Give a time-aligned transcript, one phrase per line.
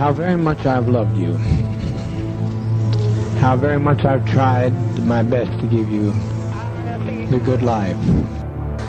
[0.00, 1.34] how very much I've loved you,
[3.36, 4.72] how very much I've tried
[5.04, 6.10] my best to give you
[7.26, 7.98] the good life.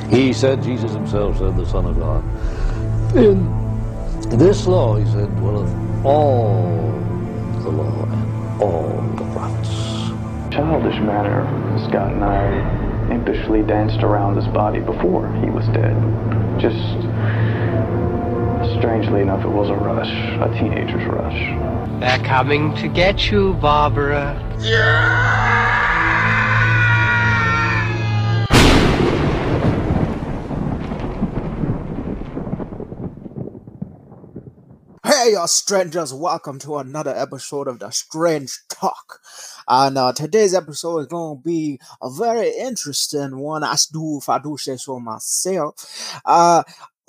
[0.10, 2.24] He said, Jesus himself said, the Son of God.
[3.18, 3.46] In
[4.30, 6.64] this law, he said, dwelleth all
[7.62, 9.70] the law and all the prophets.
[10.56, 11.44] Childish manner,
[11.90, 15.94] Scott and I impishly danced around his body before he was dead.
[16.58, 16.78] Just,
[18.82, 22.00] strangely enough, it was a rush, a teenager's rush.
[22.00, 24.36] They're coming to get you, Barbara.
[24.60, 25.52] Yeah!
[35.06, 39.20] Hey, y'all strangers, welcome to another episode of the Strange Talk.
[39.68, 44.28] And uh, today's episode is going to be a very interesting one, I do, if
[44.28, 46.20] I do say so myself.
[46.26, 46.64] Uh,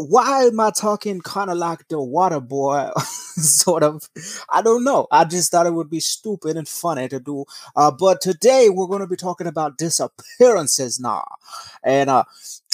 [0.08, 2.90] why am I talking kind of like the water boy?
[3.36, 4.08] sort of.
[4.50, 5.06] I don't know.
[5.10, 7.44] I just thought it would be stupid and funny to do.
[7.74, 11.24] Uh, but today we're going to be talking about disappearances now.
[11.82, 12.24] And uh,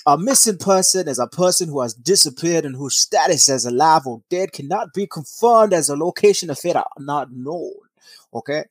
[0.07, 4.23] a missing person is a person who has disappeared and whose status as alive or
[4.31, 7.73] dead cannot be confirmed as a location of fate are not known.
[8.35, 8.65] Okay,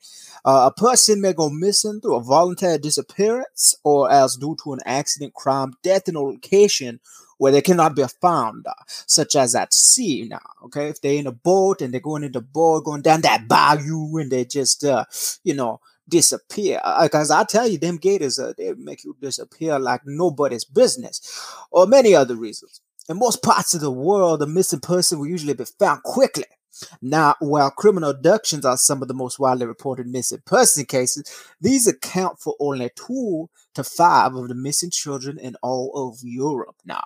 [0.45, 4.79] uh, a person may go missing through a voluntary disappearance or as due to an
[4.85, 6.99] accident, crime, death in a location
[7.37, 10.27] where they cannot be found, uh, such as at sea.
[10.29, 13.21] Now, okay, if they're in a boat and they're going in the boat, going down
[13.21, 15.05] that bayou, and they just, uh,
[15.43, 16.81] you know, disappear.
[17.01, 21.21] Because I tell you, them gators, uh, they make you disappear like nobody's business,
[21.71, 22.81] or many other reasons.
[23.09, 26.45] In most parts of the world, a missing person will usually be found quickly.
[27.01, 31.23] Now, while criminal abductions are some of the most widely reported missing person cases,
[31.59, 36.75] these account for only two to five of the missing children in all of Europe
[36.85, 37.03] now.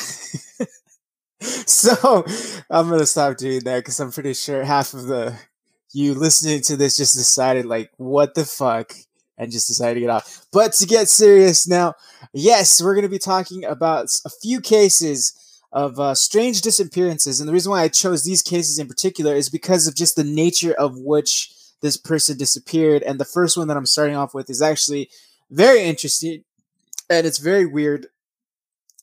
[1.40, 2.24] so
[2.70, 5.36] I'm gonna stop doing that because I'm pretty sure half of the
[5.92, 8.92] you listening to this just decided like what the fuck
[9.36, 10.46] and just decided to get off.
[10.52, 11.94] But to get serious now,
[12.32, 15.34] yes, we're gonna be talking about a few cases
[15.72, 19.48] of uh, strange disappearances, and the reason why I chose these cases in particular is
[19.48, 23.02] because of just the nature of which this person disappeared.
[23.02, 25.08] And the first one that I'm starting off with is actually
[25.50, 26.44] very interesting,
[27.08, 28.08] and it's very weird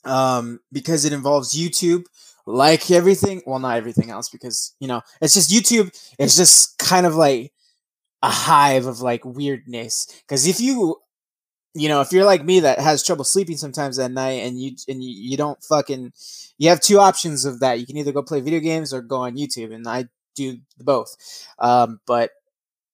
[0.08, 2.06] um, because it involves YouTube
[2.50, 7.06] like everything well not everything else because you know it's just youtube it's just kind
[7.06, 7.52] of like
[8.24, 10.96] a hive of like weirdness because if you
[11.74, 14.72] you know if you're like me that has trouble sleeping sometimes at night and you
[14.88, 16.12] and you, you don't fucking
[16.58, 17.80] you have two options of that.
[17.80, 21.16] You can either go play video games or go on youtube and i do both.
[21.60, 22.32] Um, but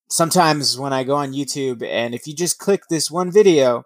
[0.10, 3.84] sometimes when i go on youtube and if you just click this one video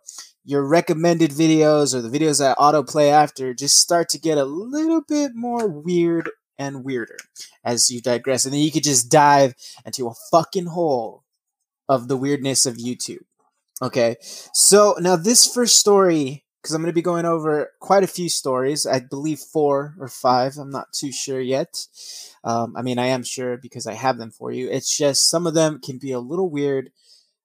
[0.48, 5.02] your recommended videos or the videos that autoplay after just start to get a little
[5.02, 7.18] bit more weird and weirder
[7.66, 8.46] as you digress.
[8.46, 9.56] And then you could just dive
[9.86, 11.26] into a fucking hole
[11.90, 13.26] of the weirdness of YouTube.
[13.82, 14.16] Okay.
[14.54, 18.30] So now this first story, because I'm going to be going over quite a few
[18.30, 20.56] stories, I believe four or five.
[20.58, 21.86] I'm not too sure yet.
[22.46, 24.70] Um, I mean, I am sure because I have them for you.
[24.70, 26.92] It's just some of them can be a little weird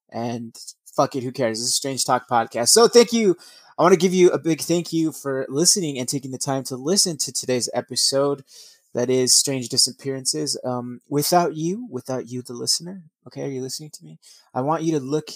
[0.09, 0.55] and
[0.95, 1.59] fuck it, who cares?
[1.59, 2.69] This is Strange Talk Podcast.
[2.69, 3.35] So thank you.
[3.77, 6.63] I want to give you a big thank you for listening and taking the time
[6.65, 8.43] to listen to today's episode.
[8.93, 10.59] That is Strange Disappearances.
[10.63, 14.19] Um, without you, without you, the listener, okay, are you listening to me?
[14.53, 15.29] I want you to look.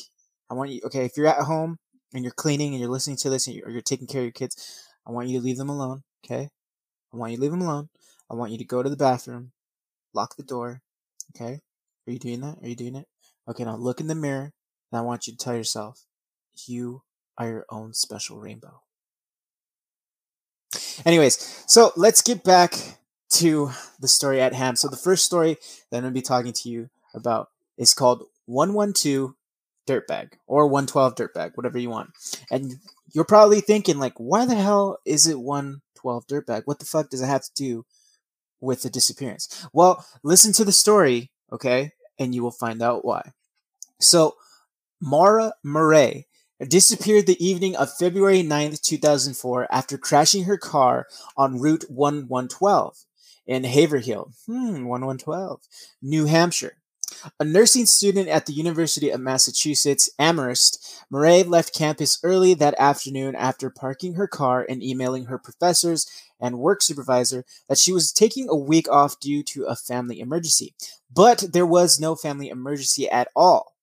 [0.52, 1.80] I want you, okay, if you're at home
[2.14, 4.26] and you're cleaning and you're listening to this and you're, or you're taking care of
[4.26, 6.50] your kids, I want you to leave them alone, okay?
[7.12, 7.90] I want you to leave them alone.
[8.30, 9.52] I want you to go to the bathroom,
[10.14, 10.82] lock the door,
[11.36, 11.62] okay?
[12.08, 12.60] Are you doing that?
[12.62, 13.08] Are you doing it?
[13.50, 14.54] Okay, now look in the mirror
[14.92, 16.06] and I want you to tell yourself,
[16.66, 17.04] you
[17.38, 18.82] are your own special rainbow.
[21.06, 22.74] Anyways, so let's get back
[23.30, 24.80] to the story at hand.
[24.80, 25.58] So the first story
[25.92, 29.34] that I'm going to be talking to you about is called 112
[29.88, 32.12] Dirtbag or 112 Dirtbag, whatever you want.
[32.50, 32.76] And
[33.14, 36.64] you're probably thinking like, why the hell is it 112 Dirtbag?
[36.66, 37.86] What the fuck does it have to do
[38.60, 39.68] with the disappearance?
[39.72, 41.92] Well, listen to the story, okay?
[42.18, 43.32] And you will find out why.
[44.00, 44.36] So
[45.02, 46.28] Maura Murray
[46.68, 53.06] disappeared the evening of February 9, 2004, after crashing her car on Route 1112
[53.46, 55.62] in Haverhill, hmm, 1112,
[56.02, 56.78] New Hampshire.
[57.40, 63.36] A nursing student at the University of Massachusetts Amherst, Murray left campus early that afternoon
[63.36, 66.08] after parking her car and emailing her professors
[66.40, 70.74] and work supervisor that she was taking a week off due to a family emergency.
[71.14, 73.77] But there was no family emergency at all.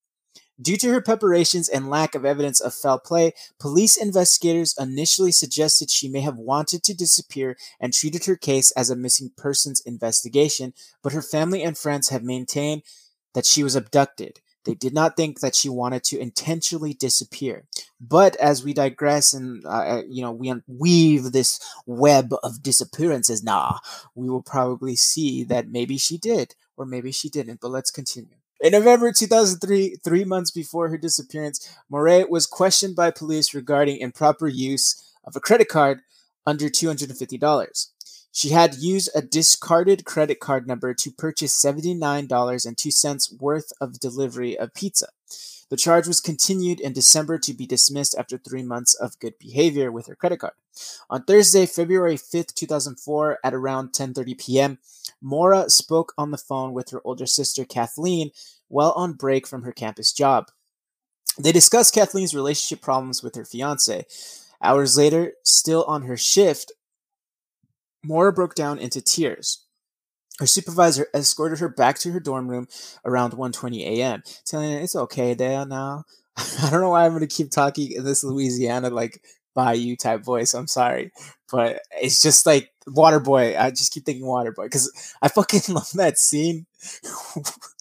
[0.61, 5.91] Due to her preparations and lack of evidence of foul play, police investigators initially suggested
[5.91, 10.73] she may have wanted to disappear and treated her case as a missing persons investigation,
[11.03, 12.83] but her family and friends have maintained
[13.35, 14.41] that she was abducted.
[14.65, 17.65] They did not think that she wanted to intentionally disappear.
[18.01, 23.79] But as we digress and uh, you know we weave this web of disappearances, nah,
[24.15, 27.61] we will probably see that maybe she did or maybe she didn't.
[27.61, 28.37] But let's continue.
[28.65, 34.49] In November 2003, three months before her disappearance, Moray was questioned by police regarding improper
[34.49, 36.01] use of a credit card
[36.47, 37.91] under $250.
[38.33, 44.73] She had used a discarded credit card number to purchase $79.02 worth of delivery of
[44.73, 45.09] pizza.
[45.69, 49.91] The charge was continued in December to be dismissed after three months of good behavior
[49.93, 50.55] with her credit card.
[51.11, 54.79] On Thursday, February 5th, 2004, at around 10:30 p.m.,
[55.21, 58.31] Maura spoke on the phone with her older sister Kathleen
[58.69, 60.47] while on break from her campus job.
[61.39, 64.07] They discussed Kathleen's relationship problems with her fiance.
[64.63, 66.73] Hours later, still on her shift,
[68.05, 69.65] Maura broke down into tears.
[70.39, 72.69] Her supervisor escorted her back to her dorm room
[73.05, 76.05] around 1:20 a.m., telling her it's okay there now.
[76.37, 79.23] I don't know why I'm going to keep talking in this Louisiana like
[79.55, 80.55] Bayou type voice.
[80.55, 81.13] I'm sorry,
[81.51, 83.59] but it's just like Waterboy.
[83.59, 86.67] I just keep thinking Waterboy because I fucking love that scene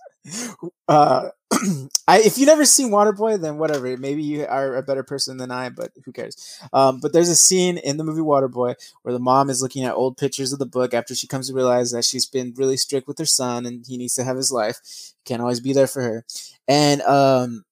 [0.87, 1.29] uh,
[2.07, 3.95] I if you never seen Waterboy, then whatever.
[3.97, 6.59] Maybe you are a better person than I, but who cares?
[6.73, 9.95] Um, but there's a scene in the movie Waterboy where the mom is looking at
[9.95, 13.07] old pictures of the book after she comes to realize that she's been really strict
[13.07, 14.79] with her son and he needs to have his life.
[15.25, 16.25] Can't always be there for her,
[16.67, 17.63] and um,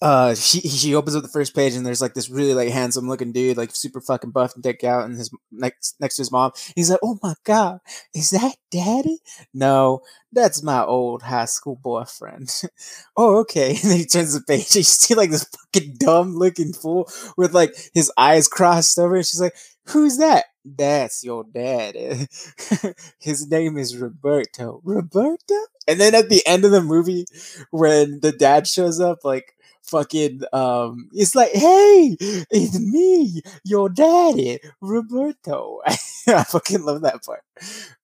[0.00, 3.08] uh she she opens up the first page and there's like this really like handsome
[3.08, 6.30] looking dude like super fucking buff and dick out and his next next to his
[6.30, 6.52] mom.
[6.76, 7.80] He's like oh my god
[8.14, 9.18] is that daddy?
[9.52, 10.02] No
[10.32, 12.50] that's my old high school boyfriend.
[13.16, 13.70] Oh okay.
[13.82, 17.08] And then he turns the page and you see like this fucking dumb looking fool
[17.36, 19.56] with like his eyes crossed over and she's like
[19.88, 20.44] who's that?
[20.64, 22.26] That's your daddy.
[23.20, 24.80] His name is roberto.
[24.84, 25.54] Roberto?
[25.86, 27.24] And then at the end of the movie
[27.70, 29.54] when the dad shows up like
[29.88, 35.80] fucking um it's like hey it's me your daddy roberto.
[36.28, 37.42] I fucking love that part.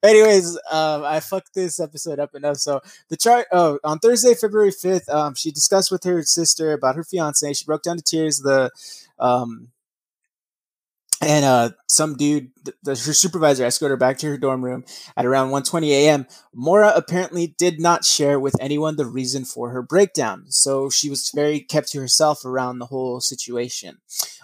[0.02, 4.70] Anyways um i fucked this episode up enough so the chart oh on thursday february
[4.70, 7.52] 5th um she discussed with her sister about her fiance.
[7.52, 8.70] She broke down to tears the
[9.18, 9.68] um
[11.20, 14.84] and uh, some dude, the, the, her supervisor, escorted her back to her dorm room
[15.16, 16.26] at around 1:20 a.m.
[16.52, 21.30] Maura apparently did not share with anyone the reason for her breakdown, so she was
[21.34, 23.98] very kept to herself around the whole situation.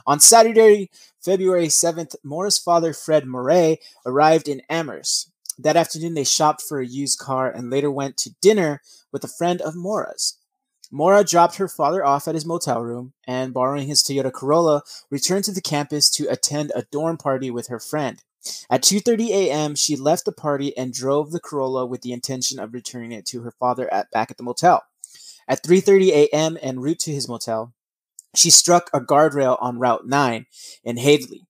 [0.06, 0.90] On Saturday,
[1.22, 5.30] February 7th, Maura's father, Fred Murray, arrived in Amherst.
[5.58, 8.80] That afternoon, they shopped for a used car and later went to dinner
[9.12, 10.38] with a friend of Maura's.
[10.90, 15.44] Maura dropped her father off at his motel room and, borrowing his Toyota Corolla, returned
[15.44, 18.22] to the campus to attend a dorm party with her friend.
[18.68, 22.72] At 2:30 a.m., she left the party and drove the Corolla with the intention of
[22.72, 24.82] returning it to her father at back at the motel.
[25.46, 26.58] At 3:30 a.m.
[26.60, 27.74] en route to his motel,
[28.34, 30.46] she struck a guardrail on Route 9
[30.84, 31.46] in Haverly.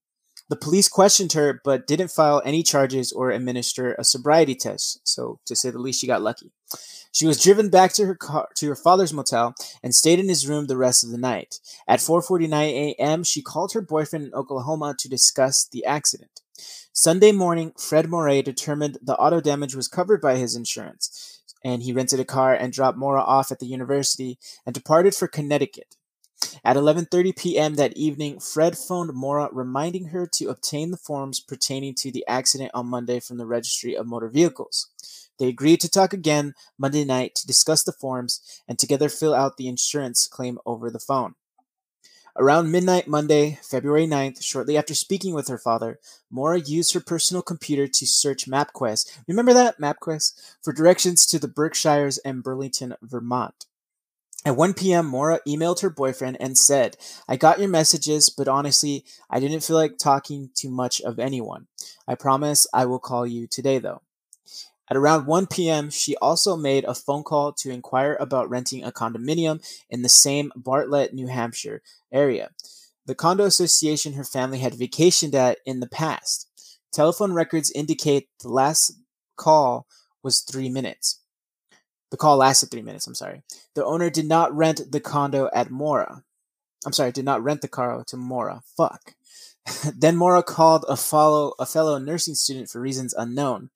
[0.49, 5.39] The police questioned her but didn't file any charges or administer a sobriety test, so
[5.45, 6.51] to say the least, she got lucky.
[7.11, 10.47] She was driven back to her car, to her father's motel and stayed in his
[10.47, 11.59] room the rest of the night.
[11.87, 16.41] At 4:49 a.m., she called her boyfriend in Oklahoma to discuss the accident.
[16.93, 21.93] Sunday morning, Fred Murray determined the auto damage was covered by his insurance, and he
[21.93, 25.95] rented a car and dropped Maura off at the university and departed for Connecticut.
[26.63, 27.75] At 11:30 p.m.
[27.75, 32.71] that evening, Fred phoned Maura reminding her to obtain the forms pertaining to the accident
[32.73, 34.87] on Monday from the Registry of Motor Vehicles.
[35.41, 39.57] They agreed to talk again Monday night to discuss the forms and together fill out
[39.57, 41.33] the insurance claim over the phone.
[42.37, 47.41] Around midnight Monday, February 9th, shortly after speaking with her father, Maura used her personal
[47.41, 49.17] computer to search MapQuest.
[49.27, 49.79] Remember that?
[49.79, 50.57] MapQuest?
[50.61, 53.65] For directions to the Berkshires and Burlington, Vermont.
[54.45, 59.05] At 1 p.m., Maura emailed her boyfriend and said, I got your messages, but honestly,
[59.27, 61.65] I didn't feel like talking to much of anyone.
[62.07, 64.03] I promise I will call you today, though.
[64.91, 68.91] At around 1 p.m., she also made a phone call to inquire about renting a
[68.91, 71.81] condominium in the same Bartlett, New Hampshire
[72.11, 72.49] area.
[73.05, 76.49] The condo association her family had vacationed at in the past.
[76.91, 78.99] Telephone records indicate the last
[79.37, 79.87] call
[80.23, 81.21] was three minutes.
[82.09, 83.43] The call lasted three minutes, I'm sorry.
[83.75, 86.25] The owner did not rent the condo at Maura.
[86.85, 88.61] I'm sorry, did not rent the car to Maura.
[88.75, 89.15] Fuck.
[89.95, 93.69] then Maura called a follow a fellow nursing student for reasons unknown.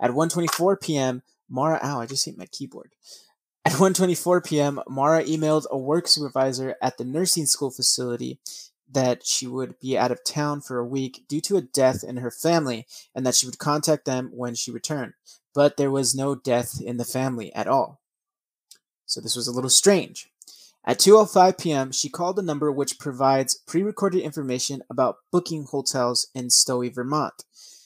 [0.00, 2.92] At 1:24 p.m., Mara, ow, I just hit my keyboard.
[3.64, 8.40] At 1:24 p.m., Mara emailed a work supervisor at the nursing school facility
[8.90, 12.18] that she would be out of town for a week due to a death in
[12.18, 15.14] her family and that she would contact them when she returned.
[15.54, 18.00] But there was no death in the family at all.
[19.06, 20.31] So this was a little strange.
[20.84, 26.50] At 2:05 p.m., she called a number which provides pre-recorded information about booking hotels in
[26.50, 27.44] Stowe, Vermont.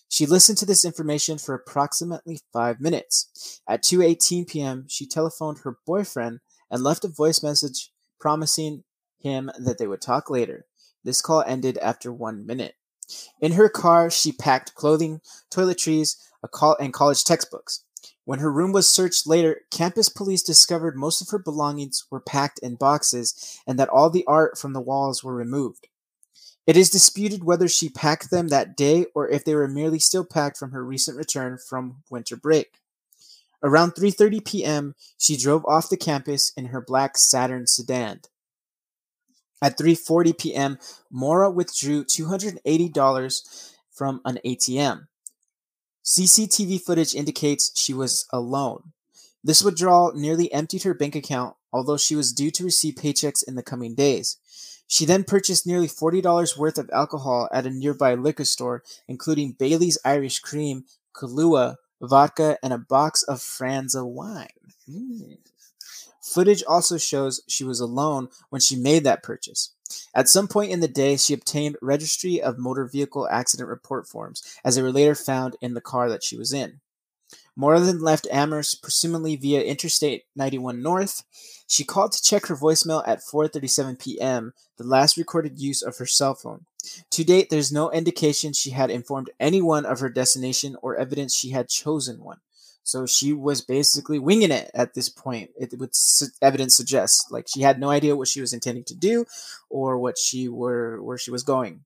[0.09, 3.61] She listened to this information for approximately 5 minutes.
[3.69, 8.85] At 2:18 p.m., she telephoned her boyfriend and left a voice message promising
[9.19, 10.65] him that they would talk later.
[11.05, 12.75] This call ended after 1 minute.
[13.41, 17.85] In her car, she packed clothing, toiletries, a call, and college textbooks.
[18.27, 22.59] When her room was searched later, campus police discovered most of her belongings were packed
[22.59, 25.87] in boxes and that all the art from the walls were removed.
[26.67, 30.25] It is disputed whether she packed them that day or if they were merely still
[30.25, 32.81] packed from her recent return from winter break.
[33.63, 38.23] Around 3:30 p.m., she drove off the campus in her black Saturn sedan.
[39.63, 40.79] At 3:40 p.m.,
[41.13, 45.07] Maura withdrew $280 from an ATM.
[46.07, 48.93] CCTV footage indicates she was alone.
[49.43, 53.57] This withdrawal nearly emptied her bank account, although she was due to receive paychecks in
[53.57, 54.37] the coming days.
[54.87, 59.99] She then purchased nearly $40 worth of alcohol at a nearby liquor store, including Bailey's
[60.05, 64.47] Irish Cream, Kahlua, vodka, and a box of Franzia wine.
[64.89, 65.39] Mm.
[66.23, 69.76] Footage also shows she was alone when she made that purchase.
[70.15, 74.43] At some point in the day, she obtained registry of motor vehicle accident report forms,
[74.65, 76.81] as they were later found in the car that she was in.
[77.57, 81.25] More than left Amherst, presumably via Interstate 91 North.
[81.67, 86.07] She called to check her voicemail at 4:37 p.m., the last recorded use of her
[86.07, 86.67] cell phone.
[87.11, 91.51] To date, there's no indication she had informed anyone of her destination or evidence she
[91.51, 92.41] had chosen one.
[92.87, 95.51] So she was basically winging it at this point.
[95.59, 95.91] It would
[96.41, 99.27] evidence suggests like she had no idea what she was intending to do
[99.69, 101.81] or what she were where she was going.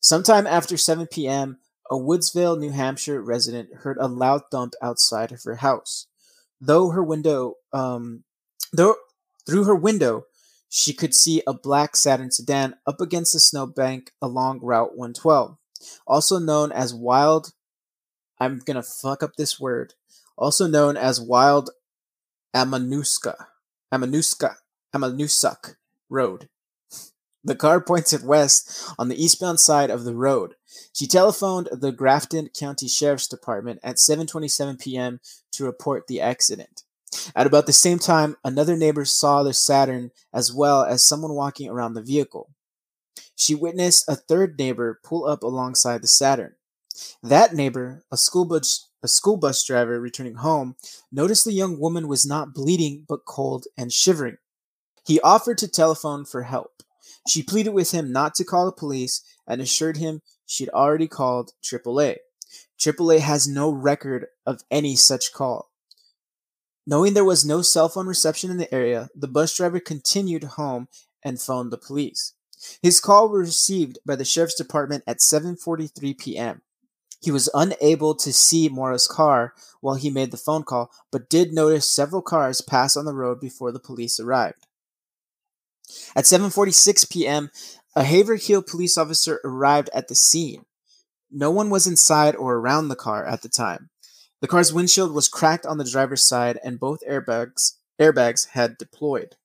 [0.00, 5.44] Sometime after 7 p.m., a Woodsville, New Hampshire resident heard a loud thump outside of
[5.44, 6.08] her house.
[6.60, 8.24] Though her window, um,
[8.72, 8.96] though
[9.46, 10.24] through her window,
[10.68, 15.56] she could see a black Saturn sedan up against the snowbank along Route 112,
[16.04, 17.52] also known as Wild.
[18.40, 19.94] I'm gonna fuck up this word
[20.36, 21.70] also known as Wild
[22.54, 23.46] Amanuska,
[23.92, 24.56] Amanuska,
[24.94, 25.76] Amanusuk
[26.08, 26.48] Road.
[27.44, 30.54] The car pointed west on the eastbound side of the road.
[30.92, 35.20] She telephoned the Grafton County Sheriff's Department at 7:27 p.m.
[35.52, 36.82] to report the accident.
[37.36, 41.68] At about the same time, another neighbor saw the Saturn as well as someone walking
[41.68, 42.50] around the vehicle.
[43.36, 46.56] She witnessed a third neighbor pull up alongside the Saturn.
[47.22, 50.76] That neighbor, a school bus, a school bus driver returning home,
[51.12, 54.38] noticed the young woman was not bleeding but cold and shivering.
[55.06, 56.82] He offered to telephone for help.
[57.28, 61.52] She pleaded with him not to call the police and assured him she'd already called
[61.62, 62.16] AAA.
[62.78, 65.70] AAA has no record of any such call.
[66.86, 70.88] Knowing there was no cell phone reception in the area, the bus driver continued home
[71.24, 72.34] and phoned the police.
[72.80, 76.62] His call was received by the sheriff's department at 7:43 p.m.
[77.20, 81.52] He was unable to see Maura's car while he made the phone call, but did
[81.52, 84.66] notice several cars pass on the road before the police arrived.
[86.14, 87.50] At 7:46 p.m.,
[87.94, 90.64] a Haverhill police officer arrived at the scene.
[91.30, 93.90] No one was inside or around the car at the time.
[94.40, 99.36] The car's windshield was cracked on the driver's side and both airbags airbags had deployed.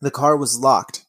[0.00, 1.06] The car was locked.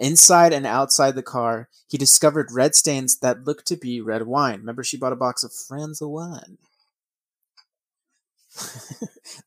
[0.00, 4.60] Inside and outside the car, he discovered red stains that looked to be red wine.
[4.60, 6.56] Remember, she bought a box of Franzia wine.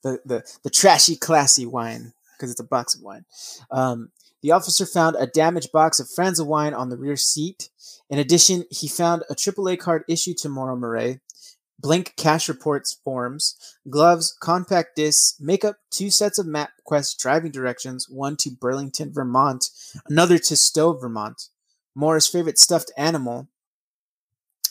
[0.04, 3.26] the, the, the trashy, classy wine, because it's a box of wine.
[3.72, 4.12] Um,
[4.44, 7.70] the officer found a damaged box of Franzia wine on the rear seat.
[8.08, 11.20] In addition, he found a AAA card issued to Maura Murray,
[11.80, 18.38] blank cash reports forms, gloves, compact discs, makeup, two sets of MapQuest driving directions, one
[18.38, 19.70] to Burlington, Vermont,
[20.08, 21.50] another to Stowe, Vermont,
[21.96, 23.48] Maura's favorite stuffed animal,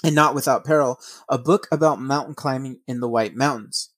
[0.05, 3.91] and not without peril, a book about mountain climbing in the White Mountains.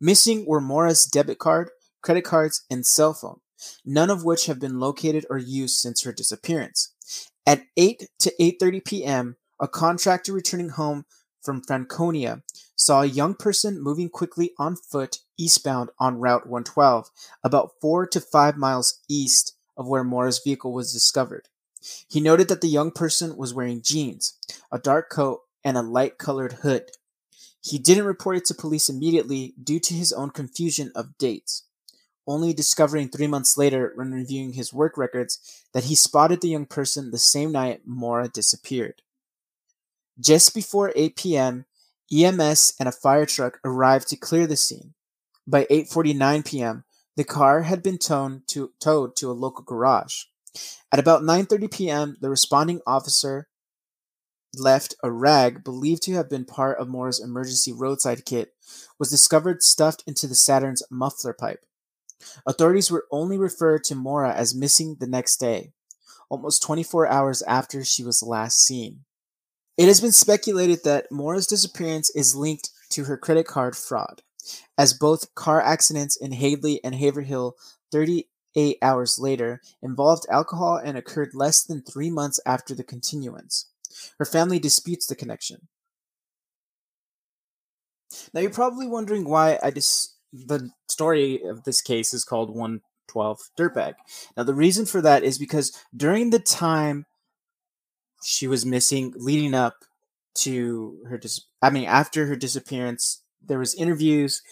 [0.00, 1.70] Missing were Maura's debit card,
[2.02, 3.40] credit cards, and cell phone,
[3.84, 6.94] none of which have been located or used since her disappearance.
[7.46, 11.04] At 8 to 8:30 p.m., a contractor returning home
[11.42, 12.42] from Franconia
[12.76, 17.10] saw a young person moving quickly on foot eastbound on Route 112,
[17.42, 21.48] about 4 to 5 miles east of where Maura's vehicle was discovered.
[22.08, 24.38] He noted that the young person was wearing jeans,
[24.70, 26.90] a dark coat, and a light colored hood.
[27.62, 31.64] He didn't report it to police immediately due to his own confusion of dates.
[32.26, 36.66] only discovering three months later when reviewing his work records that he spotted the young
[36.66, 39.02] person the same night Mora disappeared.
[40.20, 41.64] Just before 8 p.m.,
[42.12, 44.94] EMS and a fire truck arrived to clear the scene.
[45.46, 46.84] By 8:49 p.m.,
[47.16, 50.24] the car had been towed to, towed to a local garage.
[50.92, 53.48] At about 9:30 p.m., the responding officer
[54.56, 58.52] left a rag believed to have been part of Maura's emergency roadside kit
[58.98, 61.64] was discovered stuffed into the Saturn's muffler pipe.
[62.46, 65.72] Authorities were only referred to Maura as missing the next day,
[66.28, 69.04] almost 24 hours after she was last seen.
[69.80, 74.20] It has been speculated that Maura's disappearance is linked to her credit card fraud,
[74.76, 77.56] as both car accidents in Hadley and Haverhill
[77.90, 83.70] 38 hours later involved alcohol and occurred less than three months after the continuance.
[84.18, 85.68] Her family disputes the connection.
[88.34, 93.40] Now you're probably wondering why I dis- the story of this case is called 112
[93.58, 93.94] Dirtbag.
[94.36, 97.06] Now the reason for that is because during the time
[98.22, 99.84] she was missing leading up
[100.34, 104.42] to her dis- I mean after her disappearance there was interviews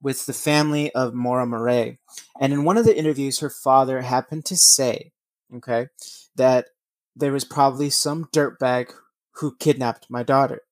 [0.00, 1.98] with the family of Maura Murray.
[2.40, 5.12] And in one of the interviews her father happened to say,
[5.54, 5.88] okay,
[6.36, 6.66] that
[7.16, 8.92] there was probably some dirtbag
[9.32, 10.62] who kidnapped my daughter.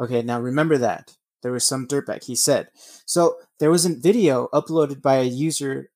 [0.00, 1.16] Okay, now remember that.
[1.42, 2.68] There was some dirtbag, he said.
[3.04, 5.90] So there was a video uploaded by a user,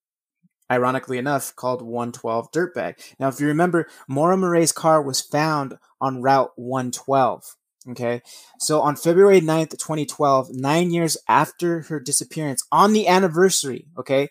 [0.70, 2.94] ironically enough, called 112 Dirtbag.
[3.18, 7.56] Now, if you remember, Maura Murray's car was found on Route 112.
[7.90, 8.20] Okay,
[8.58, 14.28] so on February 9th, 2012, nine years after her disappearance, on the anniversary, okay,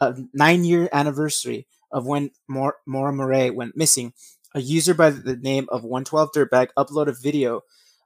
[0.00, 4.12] a nine year anniversary of when Maura Murray went missing,
[4.54, 7.62] a user by the name of 112 Dirtbag uploaded a video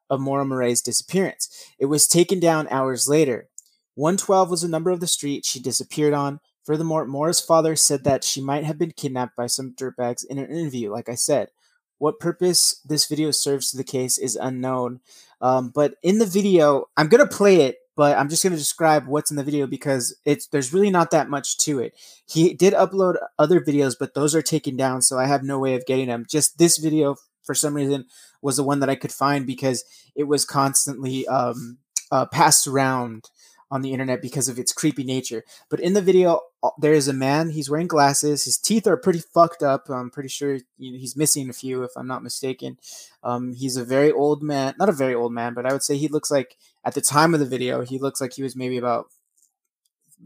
[0.08, 1.48] of Maura Murray's disappearance.
[1.78, 3.48] It was taken down hours later.
[3.94, 6.40] 112 was the number of the street she disappeared on.
[6.68, 10.50] Furthermore, Maura's father said that she might have been kidnapped by some dirtbags in an
[10.50, 11.48] interview, like I said.
[11.96, 15.00] What purpose this video serves to the case is unknown.
[15.40, 18.58] Um, but in the video, I'm going to play it but I'm just going to
[18.58, 21.94] describe what's in the video because it's there's really not that much to it.
[22.26, 25.74] He did upload other videos, but those are taken down, so I have no way
[25.74, 26.24] of getting them.
[26.30, 28.04] Just this video, for some reason,
[28.40, 29.82] was the one that I could find because
[30.14, 31.78] it was constantly um,
[32.12, 33.30] uh, passed around
[33.70, 35.44] on the internet because of its creepy nature.
[35.68, 37.50] But in the video, uh, there is a man.
[37.50, 38.44] He's wearing glasses.
[38.44, 39.88] His teeth are pretty fucked up.
[39.90, 42.78] I'm pretty sure he's missing a few, if I'm not mistaken.
[43.22, 44.74] Um, he's a very old man.
[44.78, 47.34] Not a very old man, but I would say he looks like, at the time
[47.34, 49.08] of the video, he looks like he was maybe about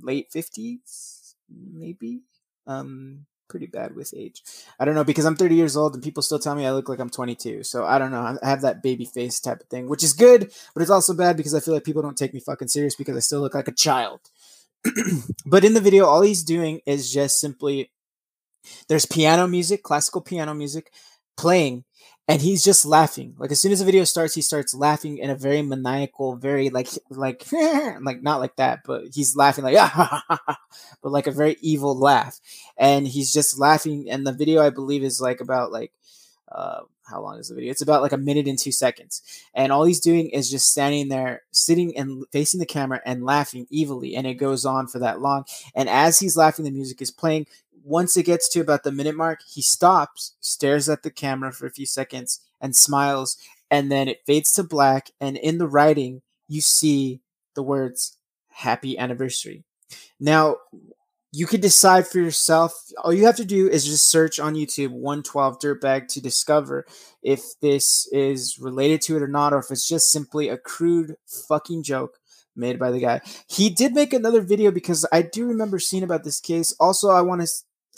[0.01, 2.23] late 50s, maybe.
[2.67, 4.43] Um, pretty bad with age.
[4.81, 6.89] I don't know because I'm 30 years old and people still tell me I look
[6.89, 7.63] like I'm 22.
[7.63, 8.39] So I don't know.
[8.43, 11.37] I have that baby face type of thing, which is good, but it's also bad
[11.37, 13.69] because I feel like people don't take me fucking serious because I still look like
[13.69, 14.21] a child.
[15.47, 17.91] but in the video, all he's doing is just simply
[18.89, 20.91] there's piano music, classical piano music
[21.37, 21.85] playing
[22.29, 23.35] and he's just laughing.
[23.37, 26.71] Like as soon as the video starts, he starts laughing in a very maniacal, very
[26.71, 30.23] like like like not like that, but he's laughing like ah,
[31.03, 32.39] but like a very evil laugh,
[32.77, 34.09] and he's just laughing.
[34.09, 35.93] And the video I believe is like about like
[36.51, 37.71] uh, how long is the video?
[37.71, 41.09] It's about like a minute and two seconds, and all he's doing is just standing
[41.09, 45.21] there, sitting and facing the camera and laughing evilly, and it goes on for that
[45.21, 45.45] long.
[45.75, 47.47] And as he's laughing, the music is playing
[47.85, 51.67] once it gets to about the minute mark, he stops, stares at the camera for
[51.67, 53.37] a few seconds, and smiles.
[53.71, 55.11] And then it fades to black.
[55.21, 57.21] And in the writing, you see
[57.55, 58.19] the words
[58.51, 59.65] happy anniversary.
[60.21, 60.57] Now,
[61.33, 62.75] you can decide for yourself.
[63.03, 66.87] All you have to do is just search on YouTube 112 Dirtbag to discover
[67.23, 71.17] if this is related to it or not, or if it's just simply a crude
[71.27, 72.19] fucking joke
[72.55, 73.23] made by the guy.
[73.49, 76.75] He did make another video because I do remember seeing about this case.
[76.79, 77.49] Also, I want to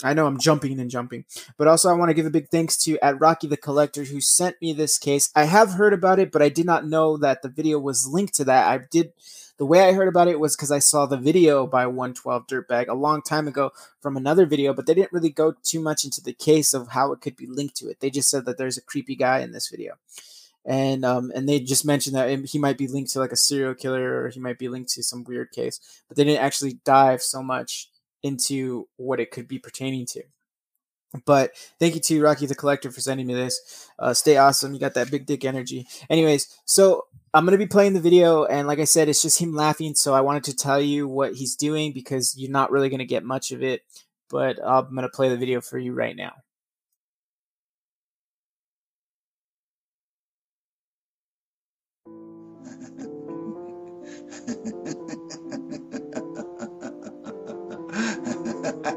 [0.03, 1.23] I know I'm jumping and jumping,
[1.57, 4.19] but also I want to give a big thanks to at Rocky the Collector who
[4.19, 5.29] sent me this case.
[5.35, 8.33] I have heard about it, but I did not know that the video was linked
[8.35, 8.67] to that.
[8.67, 9.13] I did
[9.57, 12.87] the way I heard about it was because I saw the video by 112 Dirtbag
[12.89, 16.21] a long time ago from another video, but they didn't really go too much into
[16.21, 18.01] the case of how it could be linked to it.
[18.01, 19.93] They just said that there's a creepy guy in this video.
[20.65, 23.75] And um, and they just mentioned that he might be linked to like a serial
[23.75, 27.21] killer or he might be linked to some weird case, but they didn't actually dive
[27.21, 27.89] so much
[28.25, 30.23] into what it could be pertaining to.
[31.25, 33.87] But thank you to Rocky the Collector for sending me this.
[33.99, 34.73] Uh, stay awesome.
[34.73, 35.87] You got that big dick energy.
[36.09, 38.43] Anyways, so I'm going to be playing the video.
[38.45, 39.93] And like I said, it's just him laughing.
[39.93, 43.05] So I wanted to tell you what he's doing because you're not really going to
[43.05, 43.83] get much of it.
[44.29, 46.33] But I'm going to play the video for you right now.
[58.85, 58.91] Ha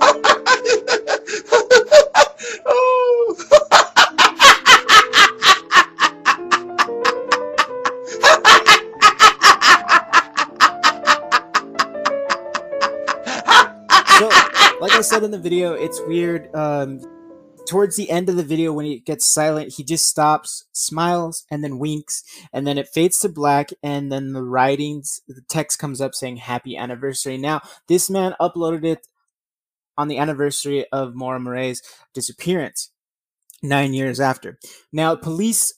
[0.00, 0.17] ha!
[15.08, 17.00] Said in the video it's weird um
[17.66, 21.64] towards the end of the video when he gets silent he just stops smiles and
[21.64, 26.02] then winks and then it fades to black and then the writings the text comes
[26.02, 27.38] up saying happy anniversary.
[27.38, 29.06] Now this man uploaded it
[29.96, 32.90] on the anniversary of maura murray's disappearance
[33.62, 34.58] nine years after.
[34.92, 35.72] Now police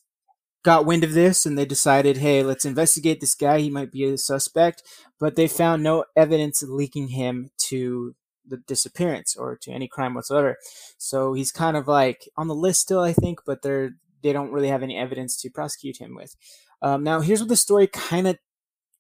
[0.65, 3.61] got wind of this and they decided hey let's investigate this guy.
[3.61, 4.83] He might be a suspect
[5.21, 8.17] but they found no evidence linking him to
[8.51, 10.57] the disappearance or to any crime whatsoever.
[10.99, 14.53] So he's kind of like on the list still, I think, but they're they don't
[14.53, 16.37] really have any evidence to prosecute him with.
[16.83, 18.39] Um, now, here's what the story kind of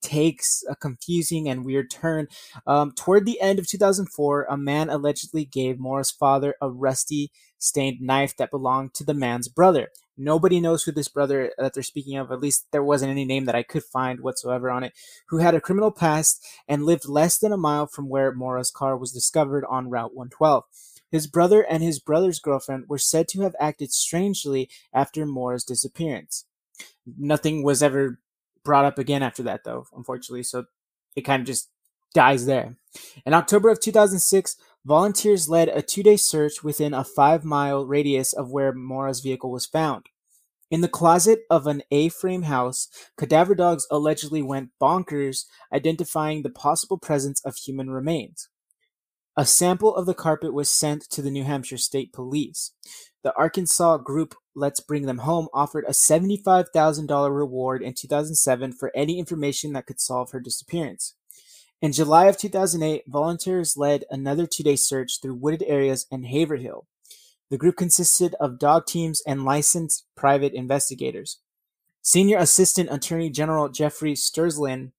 [0.02, 2.28] takes a confusing and weird turn.
[2.66, 8.00] Um, toward the end of 2004, a man allegedly gave Maura's father a rusty stained
[8.00, 9.88] knife that belonged to the man's brother.
[10.16, 13.46] Nobody knows who this brother that they're speaking of, at least there wasn't any name
[13.46, 14.92] that I could find whatsoever on it,
[15.28, 18.96] who had a criminal past and lived less than a mile from where Maura's car
[18.96, 20.64] was discovered on Route 112.
[21.10, 26.44] His brother and his brother's girlfriend were said to have acted strangely after Maura's disappearance.
[27.18, 28.20] Nothing was ever
[28.64, 30.64] brought up again after that, though, unfortunately, so
[31.16, 31.70] it kind of just
[32.14, 32.76] dies there.
[33.24, 38.32] In October of 2006, volunteers led a two day search within a five mile radius
[38.32, 40.06] of where Maura's vehicle was found.
[40.70, 46.50] In the closet of an A frame house, cadaver dogs allegedly went bonkers, identifying the
[46.50, 48.48] possible presence of human remains.
[49.36, 52.72] A sample of the carpet was sent to the New Hampshire State Police.
[53.22, 59.18] The Arkansas group Let's Bring Them Home offered a $75,000 reward in 2007 for any
[59.18, 61.14] information that could solve her disappearance.
[61.82, 66.86] In July of 2008, volunteers led another two day search through wooded areas in Haverhill.
[67.50, 71.40] The group consisted of dog teams and licensed private investigators.
[72.02, 74.92] Senior Assistant Attorney General Jeffrey Strelzin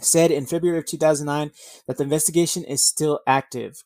[0.00, 1.50] said in February of 2009
[1.86, 3.84] that the investigation is still active.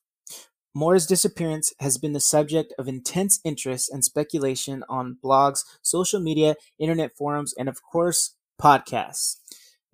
[0.74, 6.56] Maura's disappearance has been the subject of intense interest and speculation on blogs, social media,
[6.78, 9.36] internet forums, and of course, podcasts.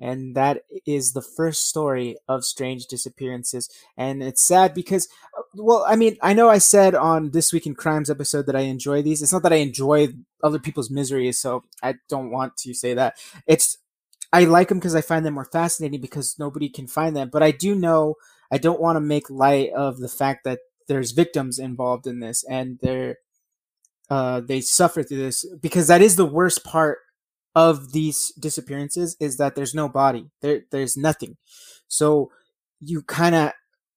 [0.00, 3.68] And that is the first story of strange disappearances.
[3.96, 7.66] And it's sad because, uh, well, I mean, I know I said on This Week
[7.66, 9.22] in Crimes episode that I enjoy these.
[9.22, 10.08] It's not that I enjoy
[10.42, 13.16] other people's misery, so I don't want to say that.
[13.48, 13.78] It's,
[14.32, 17.28] I like them because I find them more fascinating because nobody can find them.
[17.32, 18.14] But I do know
[18.52, 22.44] I don't want to make light of the fact that there's victims involved in this
[22.48, 23.16] and they're
[24.10, 26.98] uh, they suffer through this because that is the worst part
[27.54, 30.30] of these disappearances is that there's no body.
[30.40, 31.36] There there's nothing.
[31.88, 32.30] So
[32.80, 33.52] you kind of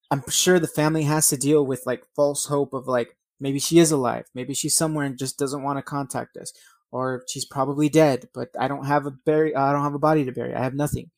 [0.09, 3.79] i'm sure the family has to deal with like false hope of like maybe she
[3.79, 6.51] is alive maybe she's somewhere and just doesn't want to contact us
[6.91, 10.25] or she's probably dead but i don't have a bury i don't have a body
[10.25, 11.09] to bury i have nothing.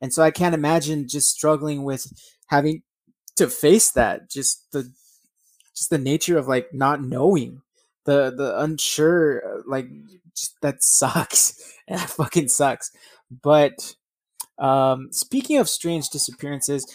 [0.00, 2.06] And so i can't imagine just struggling with
[2.48, 2.82] having
[3.36, 4.92] to face that just the
[5.76, 7.62] just the nature of like not knowing.
[8.04, 9.88] The the unsure like
[10.36, 11.60] just that sucks.
[11.88, 12.90] And that fucking sucks.
[13.30, 13.94] But
[14.58, 16.86] um speaking of strange disappearances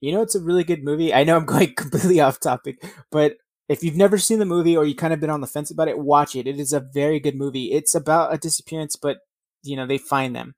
[0.00, 1.14] you know it's a really good movie.
[1.14, 3.36] I know i'm going completely off topic but
[3.68, 5.88] if you've never seen the movie or you kind of been on the fence about
[5.88, 6.46] it watch it.
[6.46, 7.72] It is a very good movie.
[7.72, 9.18] It's about a disappearance but
[9.62, 10.54] you know they find them.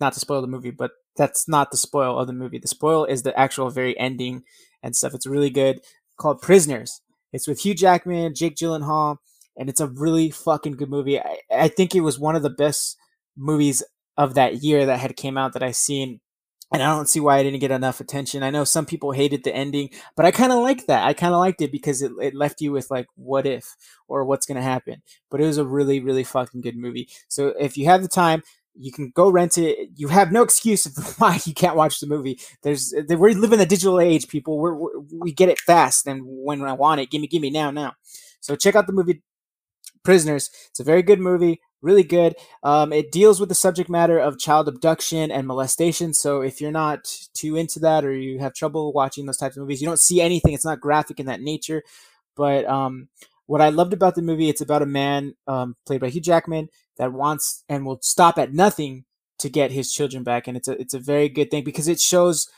[0.00, 2.58] Not to spoil the movie but that's not the spoil of the movie.
[2.58, 4.42] The spoil is the actual very ending
[4.82, 5.14] and stuff.
[5.14, 5.80] It's really good
[6.16, 7.00] called Prisoners.
[7.32, 9.16] It's with Hugh Jackman, Jake Gyllenhaal,
[9.56, 11.20] and it's a really fucking good movie.
[11.20, 12.96] I, I think it was one of the best
[13.36, 13.82] movies
[14.16, 16.20] of that year that had came out that I seen.
[16.72, 18.42] And I don't see why I didn't get enough attention.
[18.42, 21.06] I know some people hated the ending, but I kind of liked that.
[21.06, 23.76] I kind of liked it because it, it left you with like, what if
[24.08, 25.02] or what's going to happen.
[25.30, 27.08] But it was a really, really fucking good movie.
[27.28, 28.42] So if you have the time,
[28.76, 29.90] you can go rent it.
[29.96, 32.40] You have no excuse of why you can't watch the movie.
[32.62, 34.58] There's we live in the digital age, people.
[34.58, 37.50] We're, we're, we get it fast, and when I want it, give me, give me
[37.50, 37.94] now, now.
[38.40, 39.22] So check out the movie
[40.04, 40.50] Prisoners.
[40.68, 42.36] It's a very good movie, really good.
[42.62, 46.12] Um, it deals with the subject matter of child abduction and molestation.
[46.12, 49.62] So if you're not too into that, or you have trouble watching those types of
[49.62, 50.52] movies, you don't see anything.
[50.52, 51.82] It's not graphic in that nature,
[52.36, 53.08] but um,
[53.46, 56.68] what I loved about the movie, it's about a man um, played by Hugh Jackman
[56.96, 59.04] that wants and will stop at nothing
[59.38, 62.00] to get his children back, and it's a it's a very good thing because it
[62.00, 62.48] shows